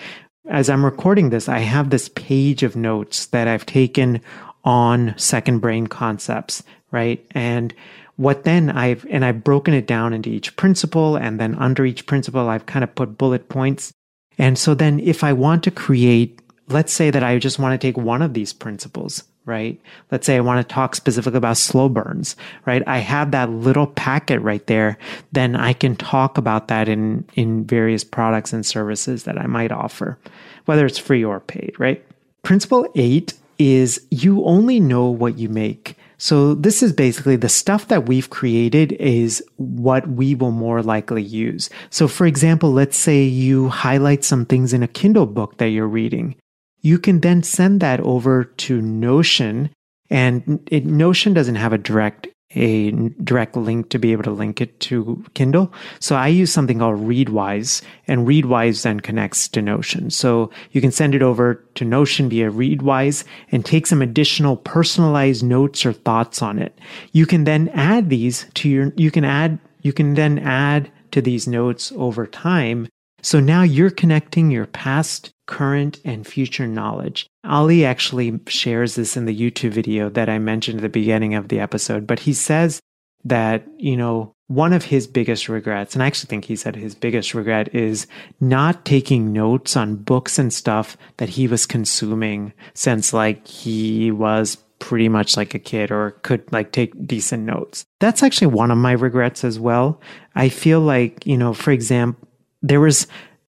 As 0.50 0.68
I'm 0.68 0.84
recording 0.84 1.30
this, 1.30 1.48
I 1.48 1.60
have 1.60 1.90
this 1.90 2.08
page 2.10 2.64
of 2.64 2.74
notes 2.74 3.26
that 3.26 3.46
I've 3.46 3.66
taken 3.66 4.20
on 4.64 5.14
second 5.16 5.60
brain 5.60 5.86
concepts, 5.86 6.64
right? 6.90 7.24
And 7.30 7.72
what 8.16 8.42
then 8.44 8.70
I've 8.70 9.06
and 9.10 9.24
I've 9.24 9.44
broken 9.44 9.74
it 9.74 9.86
down 9.86 10.12
into 10.12 10.30
each 10.30 10.56
principle 10.56 11.16
and 11.16 11.38
then 11.38 11.54
under 11.54 11.84
each 11.84 12.06
principle 12.06 12.48
I've 12.48 12.66
kind 12.66 12.82
of 12.82 12.94
put 12.94 13.16
bullet 13.16 13.48
points. 13.48 13.92
And 14.38 14.58
so 14.58 14.74
then 14.74 14.98
if 14.98 15.22
I 15.22 15.32
want 15.32 15.62
to 15.64 15.70
create 15.70 16.40
let's 16.68 16.92
say 16.92 17.10
that 17.10 17.22
I 17.22 17.38
just 17.38 17.58
want 17.58 17.78
to 17.78 17.86
take 17.86 17.96
one 17.96 18.22
of 18.22 18.34
these 18.34 18.52
principles, 18.52 19.24
right? 19.44 19.80
Let's 20.10 20.26
say 20.26 20.36
I 20.36 20.40
want 20.40 20.66
to 20.66 20.74
talk 20.74 20.94
specifically 20.94 21.38
about 21.38 21.56
slow 21.56 21.88
burns, 21.88 22.36
right? 22.64 22.82
I 22.86 22.98
have 22.98 23.32
that 23.32 23.50
little 23.50 23.86
packet 23.86 24.40
right 24.40 24.66
there. 24.66 24.98
Then 25.32 25.56
I 25.56 25.72
can 25.72 25.96
talk 25.96 26.38
about 26.38 26.68
that 26.68 26.88
in, 26.88 27.28
in 27.34 27.64
various 27.64 28.04
products 28.04 28.52
and 28.52 28.64
services 28.64 29.24
that 29.24 29.38
I 29.38 29.46
might 29.46 29.72
offer, 29.72 30.18
whether 30.64 30.86
it's 30.86 30.98
free 30.98 31.24
or 31.24 31.40
paid, 31.40 31.74
right? 31.78 32.04
Principle 32.42 32.90
eight 32.94 33.34
is 33.58 34.04
you 34.10 34.44
only 34.44 34.80
know 34.80 35.06
what 35.06 35.38
you 35.38 35.48
make. 35.48 35.96
So 36.16 36.54
this 36.54 36.82
is 36.82 36.92
basically 36.92 37.36
the 37.36 37.48
stuff 37.48 37.88
that 37.88 38.06
we've 38.06 38.30
created 38.30 38.92
is 38.92 39.44
what 39.56 40.06
we 40.08 40.34
will 40.34 40.52
more 40.52 40.82
likely 40.82 41.22
use. 41.22 41.68
So 41.90 42.08
for 42.08 42.26
example, 42.26 42.72
let's 42.72 42.96
say 42.96 43.24
you 43.24 43.68
highlight 43.68 44.24
some 44.24 44.46
things 44.46 44.72
in 44.72 44.82
a 44.82 44.88
Kindle 44.88 45.26
book 45.26 45.58
that 45.58 45.68
you're 45.68 45.88
reading 45.88 46.36
you 46.84 46.98
can 46.98 47.20
then 47.20 47.42
send 47.42 47.80
that 47.80 47.98
over 48.00 48.44
to 48.44 48.80
Notion. 48.80 49.70
And 50.10 50.60
it, 50.70 50.84
Notion 50.84 51.32
doesn't 51.32 51.54
have 51.56 51.72
a 51.72 51.78
direct 51.78 52.28
a 52.56 52.92
direct 53.24 53.56
link 53.56 53.88
to 53.88 53.98
be 53.98 54.12
able 54.12 54.22
to 54.22 54.30
link 54.30 54.60
it 54.60 54.78
to 54.78 55.24
Kindle. 55.34 55.72
So 55.98 56.14
I 56.14 56.28
use 56.28 56.52
something 56.52 56.78
called 56.78 57.00
Readwise, 57.00 57.82
and 58.06 58.28
Readwise 58.28 58.82
then 58.82 59.00
connects 59.00 59.48
to 59.48 59.62
Notion. 59.62 60.08
So 60.10 60.52
you 60.70 60.80
can 60.80 60.92
send 60.92 61.16
it 61.16 61.22
over 61.22 61.54
to 61.74 61.84
Notion 61.84 62.28
via 62.28 62.52
Readwise 62.52 63.24
and 63.50 63.64
take 63.64 63.88
some 63.88 64.02
additional 64.02 64.56
personalized 64.56 65.42
notes 65.42 65.84
or 65.84 65.92
thoughts 65.92 66.42
on 66.42 66.60
it. 66.60 66.78
You 67.10 67.26
can 67.26 67.42
then 67.42 67.70
add 67.70 68.08
these 68.08 68.46
to 68.54 68.68
your, 68.68 68.92
you 68.94 69.10
can 69.10 69.24
add, 69.24 69.58
you 69.82 69.92
can 69.92 70.14
then 70.14 70.38
add 70.38 70.92
to 71.10 71.20
these 71.20 71.48
notes 71.48 71.92
over 71.96 72.24
time. 72.24 72.86
So 73.24 73.40
now 73.40 73.62
you're 73.62 73.90
connecting 73.90 74.50
your 74.50 74.66
past 74.66 75.32
current 75.46 75.98
and 76.04 76.26
future 76.26 76.66
knowledge. 76.66 77.26
Ali 77.42 77.82
actually 77.86 78.38
shares 78.48 78.96
this 78.96 79.16
in 79.16 79.24
the 79.24 79.34
YouTube 79.34 79.70
video 79.70 80.10
that 80.10 80.28
I 80.28 80.38
mentioned 80.38 80.80
at 80.80 80.82
the 80.82 80.90
beginning 80.90 81.34
of 81.34 81.48
the 81.48 81.58
episode, 81.58 82.06
but 82.06 82.18
he 82.18 82.34
says 82.34 82.82
that, 83.24 83.66
you 83.78 83.96
know, 83.96 84.34
one 84.48 84.74
of 84.74 84.84
his 84.84 85.06
biggest 85.06 85.48
regrets, 85.48 85.94
and 85.94 86.02
I 86.02 86.06
actually 86.06 86.28
think 86.28 86.44
he 86.44 86.54
said 86.54 86.76
his 86.76 86.94
biggest 86.94 87.32
regret 87.32 87.74
is 87.74 88.06
not 88.40 88.84
taking 88.84 89.32
notes 89.32 89.74
on 89.74 89.96
books 89.96 90.38
and 90.38 90.52
stuff 90.52 90.98
that 91.16 91.30
he 91.30 91.48
was 91.48 91.64
consuming 91.64 92.52
since 92.74 93.14
like 93.14 93.48
he 93.48 94.10
was 94.10 94.58
pretty 94.80 95.08
much 95.08 95.34
like 95.34 95.54
a 95.54 95.58
kid 95.58 95.90
or 95.90 96.10
could 96.22 96.52
like 96.52 96.72
take 96.72 97.06
decent 97.06 97.44
notes. 97.44 97.86
That's 98.00 98.22
actually 98.22 98.48
one 98.48 98.70
of 98.70 98.76
my 98.76 98.92
regrets 98.92 99.44
as 99.44 99.58
well. 99.58 99.98
I 100.34 100.50
feel 100.50 100.80
like, 100.80 101.26
you 101.26 101.38
know, 101.38 101.54
for 101.54 101.70
example, 101.70 102.23
there 102.64 102.80
was 102.80 103.06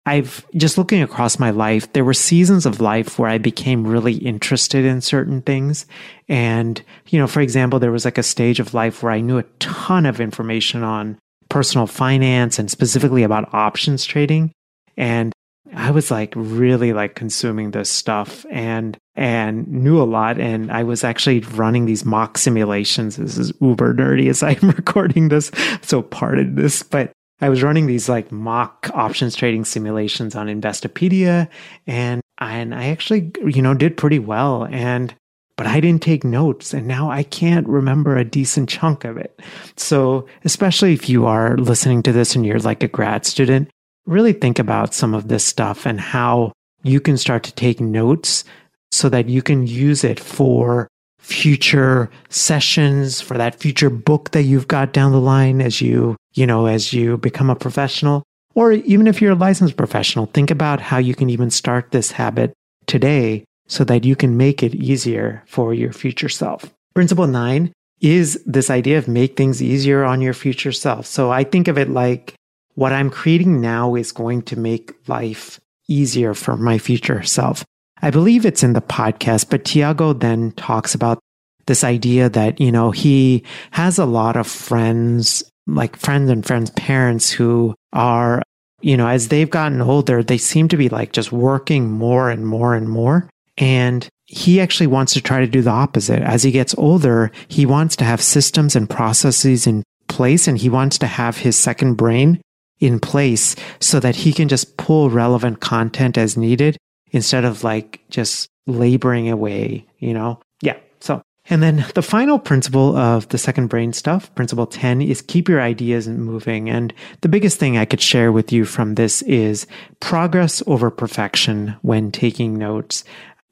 I've 0.08 0.46
just 0.56 0.78
looking 0.78 1.02
across 1.02 1.40
my 1.40 1.50
life, 1.50 1.92
there 1.94 2.06
were 2.06 2.14
seasons 2.14 2.68
of 2.68 2.80
life 2.80 3.18
where 3.18 3.30
I 3.30 3.40
became 3.40 3.88
really 3.88 4.14
interested 4.14 4.86
in 4.86 5.02
certain 5.02 5.42
things. 5.42 5.88
And, 6.30 6.80
you 7.08 7.18
know, 7.18 7.26
for 7.26 7.42
example, 7.42 7.80
there 7.80 7.92
was 7.92 8.06
like 8.06 8.20
a 8.20 8.24
stage 8.24 8.60
of 8.60 8.76
life 8.76 9.02
where 9.02 9.12
I 9.12 9.22
knew 9.22 9.40
a 9.40 9.46
ton 9.58 10.06
of 10.06 10.22
information 10.22 10.84
on 10.84 11.18
personal 11.50 11.88
finance 11.88 12.60
and 12.60 12.70
specifically 12.70 13.24
about 13.24 13.52
options 13.52 14.06
trading. 14.06 14.52
And 14.96 15.34
I 15.74 15.90
was 15.90 16.12
like 16.12 16.34
really 16.36 16.94
like 16.94 17.16
consuming 17.16 17.72
this 17.72 17.90
stuff 17.90 18.46
and 18.52 18.98
and 19.16 19.68
knew 19.68 20.02
a 20.02 20.04
lot 20.04 20.40
and 20.40 20.72
I 20.72 20.84
was 20.84 21.04
actually 21.04 21.40
running 21.40 21.86
these 21.86 22.06
mock 22.06 22.38
simulations. 22.38 23.16
This 23.16 23.38
is 23.38 23.52
uber 23.60 23.94
nerdy 23.96 24.30
as 24.30 24.44
I'm 24.44 24.70
recording 24.78 25.30
this. 25.30 25.50
So 25.82 26.04
pardon 26.04 26.56
this, 26.56 26.84
but 26.84 27.12
I 27.42 27.50
was 27.50 27.64
running 27.64 27.88
these 27.88 28.08
like 28.08 28.32
mock 28.32 28.90
options 28.94 29.36
trading 29.36 29.66
simulations 29.66 30.36
on 30.36 30.48
Investopedia 30.48 31.50
and 31.86 32.22
and 32.38 32.74
I 32.74 32.88
actually 32.88 33.32
you 33.46 33.62
know 33.62 33.74
did 33.74 33.98
pretty 33.98 34.20
well 34.20 34.68
and 34.72 35.14
but 35.58 35.68
I 35.68 35.80
didn't 35.80 36.02
take 36.02 36.24
notes 36.24 36.74
and 36.74 36.88
now 36.88 37.10
I 37.10 37.24
can't 37.24 37.68
remember 37.68 38.18
a 38.18 38.26
decent 38.26 38.70
chunk 38.70 39.06
of 39.06 39.18
it. 39.18 39.40
So, 39.78 40.28
especially 40.44 40.94
if 40.94 41.08
you 41.08 41.26
are 41.26 41.58
listening 41.58 42.04
to 42.04 42.12
this 42.12 42.36
and 42.36 42.46
you're 42.46 42.60
like 42.60 42.84
a 42.84 42.90
grad 42.90 43.26
student, 43.26 43.70
really 44.06 44.34
think 44.34 44.60
about 44.60 44.94
some 44.94 45.14
of 45.14 45.30
this 45.30 45.46
stuff 45.46 45.86
and 45.86 46.00
how 46.00 46.52
you 46.84 47.00
can 47.00 47.18
start 47.18 47.44
to 47.44 47.54
take 47.54 47.80
notes 47.80 48.44
so 48.92 49.10
that 49.10 49.30
you 49.30 49.42
can 49.42 49.66
use 49.66 50.04
it 50.04 50.20
for 50.20 50.88
future 51.26 52.10
sessions, 52.30 53.20
for 53.20 53.36
that 53.38 53.60
future 53.60 53.90
book 53.90 54.32
that 54.32 54.44
you've 54.44 54.68
got 54.68 54.94
down 54.94 55.12
the 55.12 55.20
line 55.20 55.60
as 55.60 55.82
you, 55.82 56.16
you 56.34 56.46
know, 56.46 56.68
as 56.68 56.94
you 56.94 57.18
become 57.18 57.50
a 57.50 57.56
professional. 57.56 58.24
Or 58.54 58.72
even 58.72 59.08
if 59.08 59.22
you're 59.22 59.32
a 59.32 59.36
licensed 59.36 59.76
professional, 59.76 60.28
think 60.28 60.52
about 60.52 60.80
how 60.80 61.00
you 61.00 61.16
can 61.16 61.30
even 61.32 61.50
start 61.50 61.92
this 61.92 62.12
habit 62.12 62.54
today 62.86 63.44
so 63.68 63.84
that 63.86 64.06
you 64.06 64.16
can 64.16 64.38
make 64.38 64.62
it 64.62 64.76
easier 64.76 65.44
for 65.48 65.74
your 65.74 65.92
future 65.92 66.30
self. 66.30 66.72
Principle 66.94 67.28
nine 67.28 67.74
is 68.02 68.42
this 68.46 68.70
idea 68.70 69.00
of 69.00 69.08
make 69.08 69.36
things 69.36 69.64
easier 69.64 70.04
on 70.04 70.22
your 70.22 70.34
future 70.34 70.72
self. 70.72 71.08
So 71.08 71.32
I 71.32 71.44
think 71.44 71.68
of 71.68 71.78
it 71.78 71.90
like 71.90 72.36
what 72.76 72.94
I'm 72.94 73.10
creating 73.10 73.62
now 73.62 73.96
is 73.96 74.12
going 74.12 74.44
to 74.44 74.60
make 74.60 74.94
life 75.08 75.60
easier 75.88 76.36
for 76.36 76.56
my 76.56 76.78
future 76.78 77.24
self. 77.24 77.66
I 78.02 78.12
believe 78.12 78.46
it's 78.46 78.64
in 78.64 78.74
the 78.74 78.82
podcast, 78.82 79.50
but 79.50 79.66
Tiago 79.66 80.14
then 80.14 80.52
talks 80.52 80.94
about 80.94 81.20
this 81.66 81.84
idea 81.84 82.30
that, 82.30 82.60
you 82.60 82.72
know, 82.72 82.92
he 82.92 83.44
has 83.72 83.98
a 83.98 84.06
lot 84.06 84.36
of 84.36 84.48
friends, 84.48 85.44
like 85.68 85.96
friends 85.96 86.30
and 86.30 86.46
friends' 86.46 86.70
parents 86.72 87.32
who 87.32 87.74
are, 87.94 88.42
you 88.82 88.98
know, 88.98 89.08
as 89.08 89.30
they've 89.30 89.50
gotten 89.50 89.82
older, 89.82 90.22
they 90.22 90.38
seem 90.38 90.68
to 90.68 90.78
be 90.78 90.90
like 90.90 91.12
just 91.12 91.32
working 91.32 91.90
more 91.90 92.30
and 92.30 92.46
more 92.46 92.76
and 92.76 92.90
more. 92.90 93.30
And 93.58 94.08
he 94.26 94.60
actually 94.60 94.88
wants 94.88 95.14
to 95.14 95.22
try 95.22 95.40
to 95.40 95.48
do 95.48 95.62
the 95.62 95.72
opposite. 95.72 96.22
As 96.22 96.44
he 96.44 96.52
gets 96.52 96.76
older, 96.78 97.32
he 97.48 97.66
wants 97.66 97.96
to 97.98 98.04
have 98.04 98.22
systems 98.22 98.76
and 98.76 98.90
processes 98.90 99.66
in 99.66 99.84
place 100.08 100.48
and 100.48 100.58
he 100.58 100.70
wants 100.70 100.98
to 101.00 101.08
have 101.08 101.38
his 101.38 101.58
second 101.58 101.96
brain 101.96 102.42
in 102.80 103.00
place 103.00 103.56
so 103.80 104.00
that 104.00 104.16
he 104.16 104.34
can 104.34 104.48
just 104.48 104.78
pull 104.78 105.10
relevant 105.10 105.62
content 105.62 106.18
as 106.18 106.38
needed 106.38 106.78
instead 107.16 107.46
of 107.46 107.64
like 107.64 108.02
just 108.10 108.50
laboring 108.68 109.30
away, 109.30 109.88
you 110.00 110.14
know? 110.14 110.40
Yeah. 110.62 110.76
So, 111.00 111.22
and 111.50 111.64
then 111.64 111.86
the 111.96 112.02
final 112.02 112.38
principle 112.38 112.96
of 112.98 113.30
the 113.30 113.38
second 113.38 113.68
brain 113.68 113.94
stuff, 113.94 114.34
principle 114.36 114.68
10, 114.68 115.02
is 115.02 115.22
keep 115.22 115.48
your 115.48 115.62
ideas 115.62 116.10
moving. 116.10 116.70
And 116.70 116.94
the 117.22 117.30
biggest 117.30 117.58
thing 117.58 117.78
I 117.78 117.86
could 117.86 118.02
share 118.02 118.34
with 118.34 118.52
you 118.52 118.66
from 118.66 118.96
this 118.96 119.22
is 119.24 119.66
progress 120.02 120.62
over 120.68 120.92
perfection 120.92 121.76
when 121.84 122.12
taking 122.12 122.56
notes. 122.56 123.06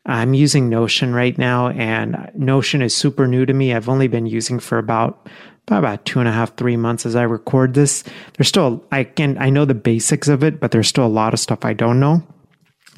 I'm 0.05 0.33
using 0.33 0.67
Notion 0.67 1.13
right 1.13 1.37
now, 1.37 1.69
and 1.69 2.29
Notion 2.35 2.81
is 2.81 2.93
super 2.93 3.25
new 3.25 3.45
to 3.45 3.53
me. 3.53 3.73
I've 3.73 3.87
only 3.87 4.09
been 4.09 4.25
using 4.25 4.59
for 4.59 4.77
about 4.77 5.29
about 5.69 6.03
two 6.03 6.19
and 6.19 6.27
a 6.27 6.31
half, 6.33 6.57
three 6.57 6.75
months 6.75 7.05
as 7.05 7.15
I 7.15 7.23
record 7.23 7.73
this. 7.73 8.03
There's 8.37 8.49
still 8.49 8.83
I 8.91 9.05
can 9.05 9.37
I 9.37 9.49
know 9.49 9.63
the 9.63 9.73
basics 9.73 10.27
of 10.27 10.43
it, 10.43 10.59
but 10.59 10.71
there's 10.71 10.89
still 10.89 11.05
a 11.05 11.07
lot 11.07 11.33
of 11.33 11.39
stuff 11.39 11.63
I 11.63 11.71
don't 11.71 12.01
know. 12.01 12.21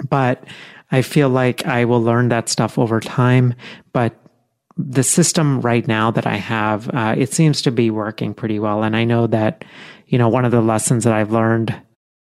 But 0.10 0.44
I 0.92 1.02
feel 1.02 1.30
like 1.30 1.66
I 1.66 1.86
will 1.86 2.02
learn 2.02 2.30
that 2.30 2.50
stuff 2.50 2.78
over 2.78 3.00
time. 3.00 3.54
But 3.94 4.16
the 4.78 5.04
system 5.04 5.62
right 5.62 5.88
now 5.88 6.12
that 6.12 6.28
I 6.28 6.36
have, 6.36 6.90
uh, 6.90 7.16
it 7.18 7.34
seems 7.34 7.62
to 7.64 7.72
be 7.72 7.90
working 7.90 8.34
pretty 8.34 8.60
well. 8.60 8.84
And 8.84 8.96
I 8.96 9.06
know 9.06 9.28
that, 9.28 9.64
you 10.08 10.18
know, 10.18 10.30
one 10.30 10.46
of 10.46 10.52
the 10.52 10.62
lessons 10.62 11.06
that 11.06 11.14
I've 11.14 11.32
learned 11.32 11.76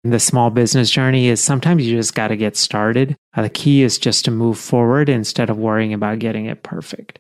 the 0.03 0.19
small 0.19 0.49
business 0.49 0.89
journey 0.89 1.27
is 1.27 1.43
sometimes 1.43 1.85
you 1.85 1.97
just 1.97 2.15
got 2.15 2.29
to 2.29 2.37
get 2.37 2.55
started. 2.55 3.15
Uh, 3.35 3.43
the 3.43 3.49
key 3.49 3.83
is 3.83 3.97
just 3.97 4.25
to 4.25 4.31
move 4.31 4.57
forward 4.57 5.09
instead 5.09 5.49
of 5.49 5.57
worrying 5.57 5.93
about 5.93 6.19
getting 6.19 6.45
it 6.45 6.63
perfect. 6.63 7.19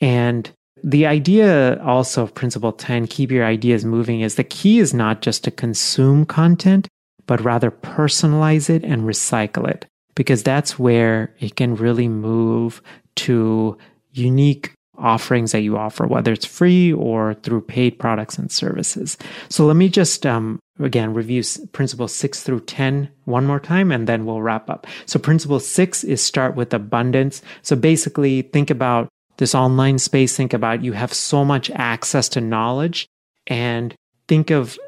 And 0.00 0.50
the 0.82 1.06
idea 1.06 1.82
also 1.82 2.22
of 2.22 2.34
principle 2.34 2.72
10, 2.72 3.06
keep 3.06 3.30
your 3.30 3.44
ideas 3.44 3.84
moving, 3.84 4.20
is 4.20 4.34
the 4.34 4.44
key 4.44 4.78
is 4.78 4.92
not 4.94 5.22
just 5.22 5.44
to 5.44 5.50
consume 5.50 6.24
content, 6.24 6.88
but 7.26 7.40
rather 7.40 7.70
personalize 7.70 8.70
it 8.70 8.84
and 8.84 9.02
recycle 9.02 9.68
it, 9.68 9.86
because 10.14 10.42
that's 10.42 10.78
where 10.78 11.34
it 11.40 11.56
can 11.56 11.74
really 11.74 12.08
move 12.08 12.82
to 13.16 13.76
unique 14.12 14.74
offerings 14.98 15.52
that 15.52 15.62
you 15.62 15.76
offer, 15.76 16.06
whether 16.06 16.32
it's 16.32 16.46
free 16.46 16.92
or 16.92 17.34
through 17.34 17.60
paid 17.60 17.98
products 17.98 18.38
and 18.38 18.50
services. 18.50 19.18
So 19.48 19.66
let 19.66 19.76
me 19.76 19.88
just 19.88 20.24
um, 20.24 20.60
again 20.78 21.14
review 21.14 21.42
principle 21.72 22.08
six 22.08 22.42
through 22.42 22.60
10 22.60 23.08
one 23.24 23.46
more 23.46 23.60
time 23.60 23.90
and 23.90 24.06
then 24.06 24.24
we'll 24.24 24.42
wrap 24.42 24.70
up. 24.70 24.86
So 25.06 25.18
principle 25.18 25.60
six 25.60 26.04
is 26.04 26.22
start 26.22 26.54
with 26.54 26.72
abundance. 26.74 27.42
So 27.62 27.76
basically 27.76 28.42
think 28.42 28.70
about 28.70 29.08
this 29.36 29.54
online 29.54 29.98
space. 29.98 30.36
Think 30.36 30.52
about 30.52 30.84
you 30.84 30.92
have 30.92 31.12
so 31.12 31.44
much 31.44 31.70
access 31.70 32.28
to 32.30 32.40
knowledge 32.40 33.08
and 33.46 33.94
think 34.28 34.50
of 34.50 34.78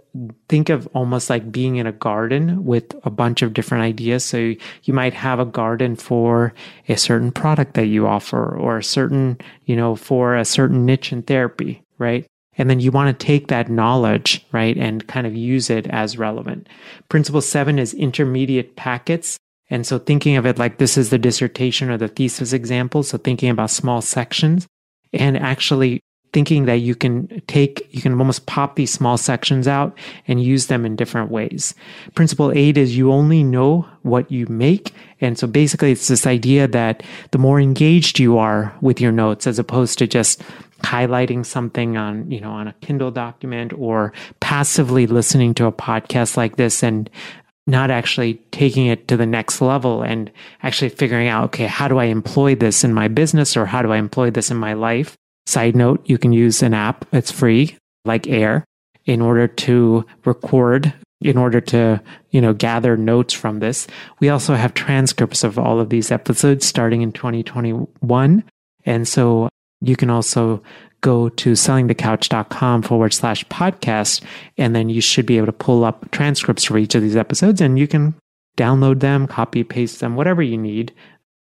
think 0.48 0.68
of 0.68 0.88
almost 0.94 1.30
like 1.30 1.50
being 1.50 1.76
in 1.76 1.86
a 1.86 1.92
garden 1.92 2.64
with 2.64 2.94
a 3.04 3.10
bunch 3.10 3.42
of 3.42 3.54
different 3.54 3.84
ideas. 3.84 4.24
So 4.24 4.54
you 4.82 4.94
might 4.94 5.14
have 5.14 5.38
a 5.38 5.44
garden 5.44 5.96
for 5.96 6.54
a 6.88 6.96
certain 6.96 7.32
product 7.32 7.74
that 7.74 7.86
you 7.86 8.06
offer 8.06 8.56
or 8.56 8.78
a 8.78 8.84
certain, 8.84 9.38
you 9.64 9.76
know, 9.76 9.96
for 9.96 10.36
a 10.36 10.44
certain 10.44 10.84
niche 10.86 11.12
in 11.12 11.22
therapy, 11.22 11.82
right? 11.98 12.26
And 12.58 12.70
then 12.70 12.80
you 12.80 12.90
want 12.90 13.18
to 13.18 13.26
take 13.26 13.48
that 13.48 13.70
knowledge, 13.70 14.46
right, 14.52 14.76
and 14.76 15.06
kind 15.06 15.26
of 15.26 15.34
use 15.34 15.68
it 15.68 15.86
as 15.88 16.18
relevant. 16.18 16.68
Principle 17.08 17.42
seven 17.42 17.78
is 17.78 17.92
intermediate 17.94 18.76
packets. 18.76 19.38
And 19.68 19.86
so 19.86 19.98
thinking 19.98 20.36
of 20.36 20.46
it 20.46 20.58
like 20.58 20.78
this 20.78 20.96
is 20.96 21.10
the 21.10 21.18
dissertation 21.18 21.90
or 21.90 21.98
the 21.98 22.08
thesis 22.08 22.52
example. 22.52 23.02
So 23.02 23.18
thinking 23.18 23.50
about 23.50 23.70
small 23.70 24.00
sections 24.00 24.66
and 25.12 25.36
actually 25.36 26.00
thinking 26.32 26.66
that 26.66 26.76
you 26.76 26.94
can 26.94 27.42
take, 27.46 27.88
you 27.92 28.02
can 28.02 28.12
almost 28.18 28.46
pop 28.46 28.76
these 28.76 28.92
small 28.92 29.16
sections 29.16 29.66
out 29.66 29.96
and 30.28 30.42
use 30.42 30.66
them 30.66 30.84
in 30.84 30.96
different 30.96 31.30
ways. 31.30 31.74
Principle 32.14 32.52
eight 32.52 32.76
is 32.76 32.96
you 32.96 33.12
only 33.12 33.42
know 33.42 33.86
what 34.02 34.30
you 34.30 34.46
make. 34.48 34.92
And 35.20 35.38
so 35.38 35.46
basically 35.46 35.92
it's 35.92 36.08
this 36.08 36.26
idea 36.26 36.68
that 36.68 37.02
the 37.30 37.38
more 37.38 37.60
engaged 37.60 38.18
you 38.18 38.38
are 38.38 38.74
with 38.80 39.00
your 39.00 39.12
notes 39.12 39.46
as 39.46 39.58
opposed 39.58 39.98
to 39.98 40.06
just 40.06 40.42
highlighting 40.80 41.44
something 41.44 41.96
on, 41.96 42.30
you 42.30 42.40
know, 42.40 42.50
on 42.50 42.68
a 42.68 42.74
Kindle 42.74 43.10
document 43.10 43.72
or 43.72 44.12
passively 44.40 45.06
listening 45.06 45.54
to 45.54 45.66
a 45.66 45.72
podcast 45.72 46.36
like 46.36 46.56
this 46.56 46.82
and 46.82 47.08
not 47.66 47.90
actually 47.90 48.34
taking 48.52 48.86
it 48.86 49.08
to 49.08 49.16
the 49.16 49.26
next 49.26 49.60
level 49.60 50.02
and 50.02 50.30
actually 50.62 50.88
figuring 50.88 51.28
out, 51.28 51.44
okay, 51.44 51.66
how 51.66 51.88
do 51.88 51.98
I 51.98 52.04
employ 52.04 52.54
this 52.54 52.84
in 52.84 52.94
my 52.94 53.08
business 53.08 53.56
or 53.56 53.66
how 53.66 53.82
do 53.82 53.90
I 53.90 53.96
employ 53.96 54.30
this 54.30 54.50
in 54.50 54.56
my 54.56 54.74
life? 54.74 55.16
Side 55.46 55.76
note, 55.76 56.02
you 56.04 56.18
can 56.18 56.32
use 56.32 56.62
an 56.62 56.74
app 56.74 57.08
that's 57.10 57.30
free, 57.30 57.76
like 58.04 58.26
Airr, 58.26 58.64
in 59.04 59.20
order 59.20 59.46
to 59.46 60.04
record, 60.24 60.92
in 61.20 61.38
order 61.38 61.60
to, 61.60 62.02
you 62.30 62.40
know, 62.40 62.52
gather 62.52 62.96
notes 62.96 63.32
from 63.32 63.60
this. 63.60 63.86
We 64.20 64.28
also 64.28 64.54
have 64.54 64.74
transcripts 64.74 65.44
of 65.44 65.58
all 65.58 65.80
of 65.80 65.88
these 65.88 66.10
episodes 66.10 66.66
starting 66.66 67.02
in 67.02 67.12
2021. 67.12 68.44
And 68.84 69.08
so 69.08 69.48
you 69.80 69.96
can 69.96 70.10
also 70.10 70.62
go 71.00 71.28
to 71.28 71.52
sellingthecouch.com 71.52 72.82
forward 72.82 73.14
slash 73.14 73.44
podcast, 73.46 74.22
and 74.58 74.74
then 74.74 74.88
you 74.88 75.00
should 75.00 75.26
be 75.26 75.36
able 75.36 75.46
to 75.46 75.52
pull 75.52 75.84
up 75.84 76.10
transcripts 76.10 76.64
for 76.64 76.78
each 76.78 76.94
of 76.94 77.02
these 77.02 77.16
episodes 77.16 77.60
and 77.60 77.78
you 77.78 77.86
can 77.86 78.14
download 78.56 79.00
them, 79.00 79.26
copy, 79.26 79.62
paste 79.62 80.00
them, 80.00 80.16
whatever 80.16 80.42
you 80.42 80.56
need 80.56 80.92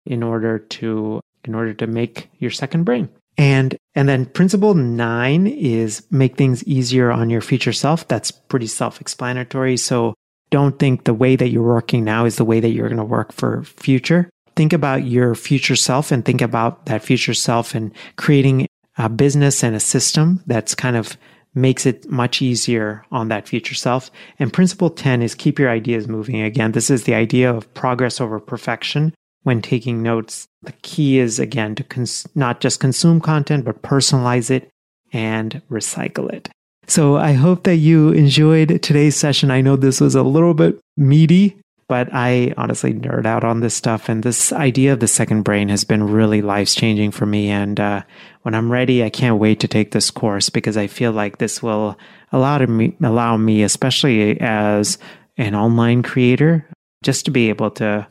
in 0.05 0.23
order 0.23 0.59
to 0.59 1.19
in 1.45 1.55
order 1.55 1.73
to 1.73 1.87
make 1.87 2.29
your 2.39 2.51
second 2.51 2.83
brain. 2.83 3.09
And 3.39 3.77
and 3.95 4.09
then 4.09 4.25
principle 4.25 4.73
9 4.73 5.47
is 5.47 6.05
make 6.11 6.35
things 6.35 6.61
easier 6.65 7.09
on 7.09 7.29
your 7.29 7.39
future 7.39 7.71
self. 7.71 8.05
That's 8.09 8.31
pretty 8.31 8.67
self-explanatory. 8.67 9.77
So 9.77 10.13
don't 10.51 10.77
think 10.77 11.05
the 11.05 11.13
way 11.13 11.37
that 11.37 11.47
you're 11.47 11.63
working 11.63 12.03
now 12.03 12.25
is 12.25 12.35
the 12.35 12.43
way 12.43 12.59
that 12.59 12.71
you're 12.71 12.89
going 12.89 12.97
to 12.97 13.05
work 13.05 13.31
for 13.31 13.63
future. 13.63 14.29
Think 14.57 14.73
about 14.73 15.05
your 15.05 15.35
future 15.35 15.77
self 15.77 16.11
and 16.11 16.25
think 16.25 16.41
about 16.41 16.87
that 16.87 17.01
future 17.01 17.33
self 17.33 17.73
and 17.73 17.93
creating 18.17 18.67
a 18.97 19.07
business 19.07 19.63
and 19.63 19.73
a 19.73 19.79
system 19.79 20.43
that's 20.45 20.75
kind 20.75 20.97
of 20.97 21.15
makes 21.55 21.85
it 21.85 22.11
much 22.11 22.41
easier 22.41 23.05
on 23.09 23.29
that 23.29 23.47
future 23.47 23.73
self. 23.73 24.11
And 24.37 24.51
principle 24.51 24.89
10 24.89 25.21
is 25.21 25.33
keep 25.33 25.59
your 25.59 25.69
ideas 25.69 26.09
moving. 26.09 26.41
Again, 26.41 26.73
this 26.73 26.89
is 26.89 27.05
the 27.05 27.13
idea 27.13 27.53
of 27.53 27.73
progress 27.73 28.19
over 28.19 28.37
perfection 28.41 29.13
when 29.43 29.61
taking 29.61 30.03
notes. 30.03 30.47
The 30.61 30.73
key 30.81 31.19
is 31.19 31.39
again 31.39 31.75
to 31.75 31.83
cons- 31.83 32.27
not 32.35 32.59
just 32.59 32.79
consume 32.79 33.21
content, 33.21 33.65
but 33.65 33.81
personalize 33.81 34.51
it 34.51 34.69
and 35.11 35.61
recycle 35.69 36.31
it. 36.31 36.49
So 36.87 37.17
I 37.17 37.33
hope 37.33 37.63
that 37.63 37.75
you 37.75 38.09
enjoyed 38.09 38.81
today's 38.81 39.15
session. 39.15 39.51
I 39.51 39.61
know 39.61 39.75
this 39.75 40.01
was 40.01 40.15
a 40.15 40.23
little 40.23 40.53
bit 40.55 40.79
meaty, 40.97 41.59
but 41.87 42.09
I 42.11 42.53
honestly 42.57 42.93
nerd 42.93 43.25
out 43.25 43.43
on 43.43 43.59
this 43.59 43.75
stuff. 43.75 44.09
And 44.09 44.23
this 44.23 44.51
idea 44.51 44.93
of 44.93 44.99
the 44.99 45.07
second 45.07 45.43
brain 45.43 45.69
has 45.69 45.83
been 45.83 46.03
really 46.03 46.41
life 46.41 46.69
changing 46.75 47.11
for 47.11 47.25
me. 47.25 47.49
And 47.49 47.79
uh, 47.79 48.03
when 48.41 48.55
I'm 48.55 48.71
ready, 48.71 49.03
I 49.03 49.09
can't 49.09 49.39
wait 49.39 49.59
to 49.61 49.67
take 49.67 49.91
this 49.91 50.11
course 50.11 50.49
because 50.49 50.77
I 50.77 50.87
feel 50.87 51.11
like 51.11 51.37
this 51.37 51.61
will 51.61 51.97
allow 52.31 52.57
me, 52.59 52.95
allow 53.01 53.37
me, 53.37 53.63
especially 53.63 54.39
as 54.41 54.97
an 55.37 55.55
online 55.55 56.03
creator, 56.03 56.67
just 57.03 57.25
to 57.25 57.31
be 57.31 57.49
able 57.49 57.71
to, 57.71 58.07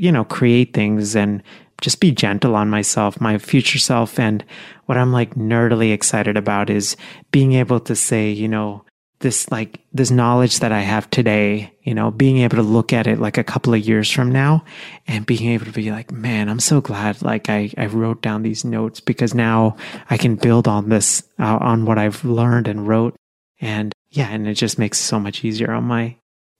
you 0.00 0.10
know, 0.10 0.24
create 0.24 0.72
things 0.72 1.14
and 1.14 1.42
just 1.80 2.00
be 2.00 2.10
gentle 2.10 2.56
on 2.56 2.70
myself, 2.70 3.20
my 3.20 3.38
future 3.38 3.78
self. 3.78 4.18
And 4.18 4.44
what 4.86 4.98
I'm 4.98 5.12
like 5.12 5.34
nerdily 5.34 5.92
excited 5.92 6.36
about 6.36 6.70
is 6.70 6.96
being 7.30 7.52
able 7.52 7.80
to 7.80 7.94
say, 7.94 8.30
you 8.30 8.48
know, 8.48 8.84
this 9.20 9.50
like 9.50 9.80
this 9.92 10.10
knowledge 10.10 10.60
that 10.60 10.72
I 10.72 10.80
have 10.80 11.10
today, 11.10 11.72
you 11.82 11.94
know, 11.94 12.10
being 12.10 12.38
able 12.38 12.56
to 12.56 12.62
look 12.62 12.94
at 12.94 13.06
it 13.06 13.18
like 13.18 13.36
a 13.36 13.44
couple 13.44 13.74
of 13.74 13.86
years 13.86 14.10
from 14.10 14.32
now 14.32 14.64
and 15.06 15.26
being 15.26 15.50
able 15.50 15.66
to 15.66 15.72
be 15.72 15.90
like, 15.90 16.10
man, 16.10 16.48
I'm 16.48 16.60
so 16.60 16.80
glad 16.80 17.20
like 17.20 17.50
I, 17.50 17.70
I 17.76 17.86
wrote 17.86 18.22
down 18.22 18.42
these 18.42 18.64
notes 18.64 19.00
because 19.00 19.34
now 19.34 19.76
I 20.08 20.16
can 20.16 20.36
build 20.36 20.66
on 20.66 20.88
this, 20.88 21.22
uh, 21.38 21.58
on 21.60 21.84
what 21.84 21.98
I've 21.98 22.24
learned 22.24 22.66
and 22.66 22.88
wrote. 22.88 23.14
And 23.60 23.92
yeah, 24.08 24.28
and 24.30 24.48
it 24.48 24.54
just 24.54 24.78
makes 24.78 24.98
it 24.98 25.04
so 25.04 25.20
much 25.20 25.44
easier 25.44 25.70
on 25.70 25.84
my 25.84 26.16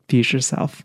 future 0.09 0.41
self. 0.43 0.85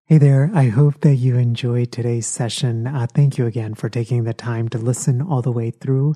Hey 0.09 0.17
there, 0.17 0.49
I 0.55 0.69
hope 0.69 1.01
that 1.01 1.17
you 1.17 1.37
enjoyed 1.37 1.91
today's 1.91 2.25
session. 2.25 2.87
Uh, 2.87 3.05
thank 3.05 3.37
you 3.37 3.45
again 3.45 3.75
for 3.75 3.89
taking 3.89 4.23
the 4.23 4.33
time 4.33 4.67
to 4.69 4.79
listen 4.79 5.21
all 5.21 5.43
the 5.43 5.51
way 5.51 5.69
through. 5.69 6.15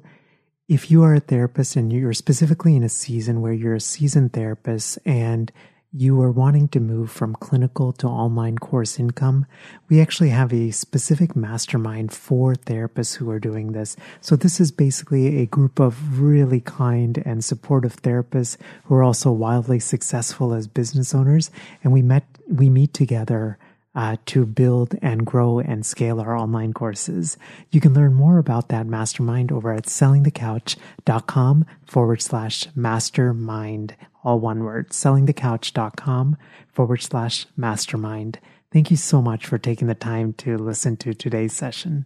If 0.68 0.90
you 0.90 1.04
are 1.04 1.14
a 1.14 1.20
therapist 1.20 1.76
and 1.76 1.94
you're 1.94 2.14
specifically 2.14 2.76
in 2.76 2.82
a 2.82 2.90
season 2.90 3.40
where 3.40 3.54
you're 3.54 3.76
a 3.76 3.80
seasoned 3.80 4.34
therapist 4.34 4.98
and 5.06 5.52
you 5.92 6.20
are 6.24 6.32
wanting 6.32 6.70
to 6.70 6.80
move 6.80 7.12
from 7.12 7.36
clinical 7.36 7.94
to 7.94 8.08
online 8.08 8.58
course 8.58 8.98
income, 8.98 9.46
we 9.90 10.02
actually 10.02 10.30
have 10.30 10.52
a 10.52 10.72
specific 10.72 11.36
mastermind 11.36 12.12
for 12.12 12.56
therapists 12.56 13.18
who 13.18 13.30
are 13.30 13.40
doing 13.40 13.74
this. 13.74 13.96
So 14.22 14.36
this 14.36 14.60
is 14.60 14.72
basically 14.72 15.38
a 15.38 15.46
group 15.46 15.80
of 15.80 16.20
really 16.20 16.62
kind 16.62 17.22
and 17.28 17.46
supportive 17.46 17.98
therapists 17.98 18.58
who 18.86 18.96
are 18.96 19.04
also 19.04 19.32
wildly 19.32 19.80
successful 19.80 20.52
as 20.52 20.66
business 20.66 21.14
owners. 21.14 21.52
And 21.84 21.94
we 21.94 22.02
met, 22.02 22.26
we 22.48 22.72
meet 22.72 22.96
together 22.96 23.60
uh, 23.96 24.18
to 24.26 24.46
build 24.46 24.96
and 25.02 25.26
grow 25.26 25.60
and 25.60 25.86
scale 25.86 26.20
our 26.20 26.36
online 26.36 26.74
courses. 26.74 27.38
You 27.72 27.80
can 27.80 27.94
learn 27.94 28.14
more 28.14 28.38
about 28.38 28.70
that 28.70 28.88
mastermind 28.88 29.52
over 29.52 29.74
at 29.74 29.86
sellingthecouch.com 29.86 31.66
forward 31.86 32.22
slash 32.22 32.68
mastermind. 32.76 33.96
All 34.24 34.40
one 34.40 34.64
word, 34.64 34.90
sellingthecouch.com 34.90 36.38
forward 36.72 37.02
slash 37.02 37.46
mastermind. 37.58 38.40
Thank 38.72 38.90
you 38.90 38.98
so 38.98 39.22
much 39.22 39.46
for 39.46 39.58
taking 39.58 39.88
the 39.88 39.96
time 39.96 40.34
to 40.34 40.58
listen 40.58 40.98
to 40.98 41.14
today's 41.14 41.54
session. 41.54 42.06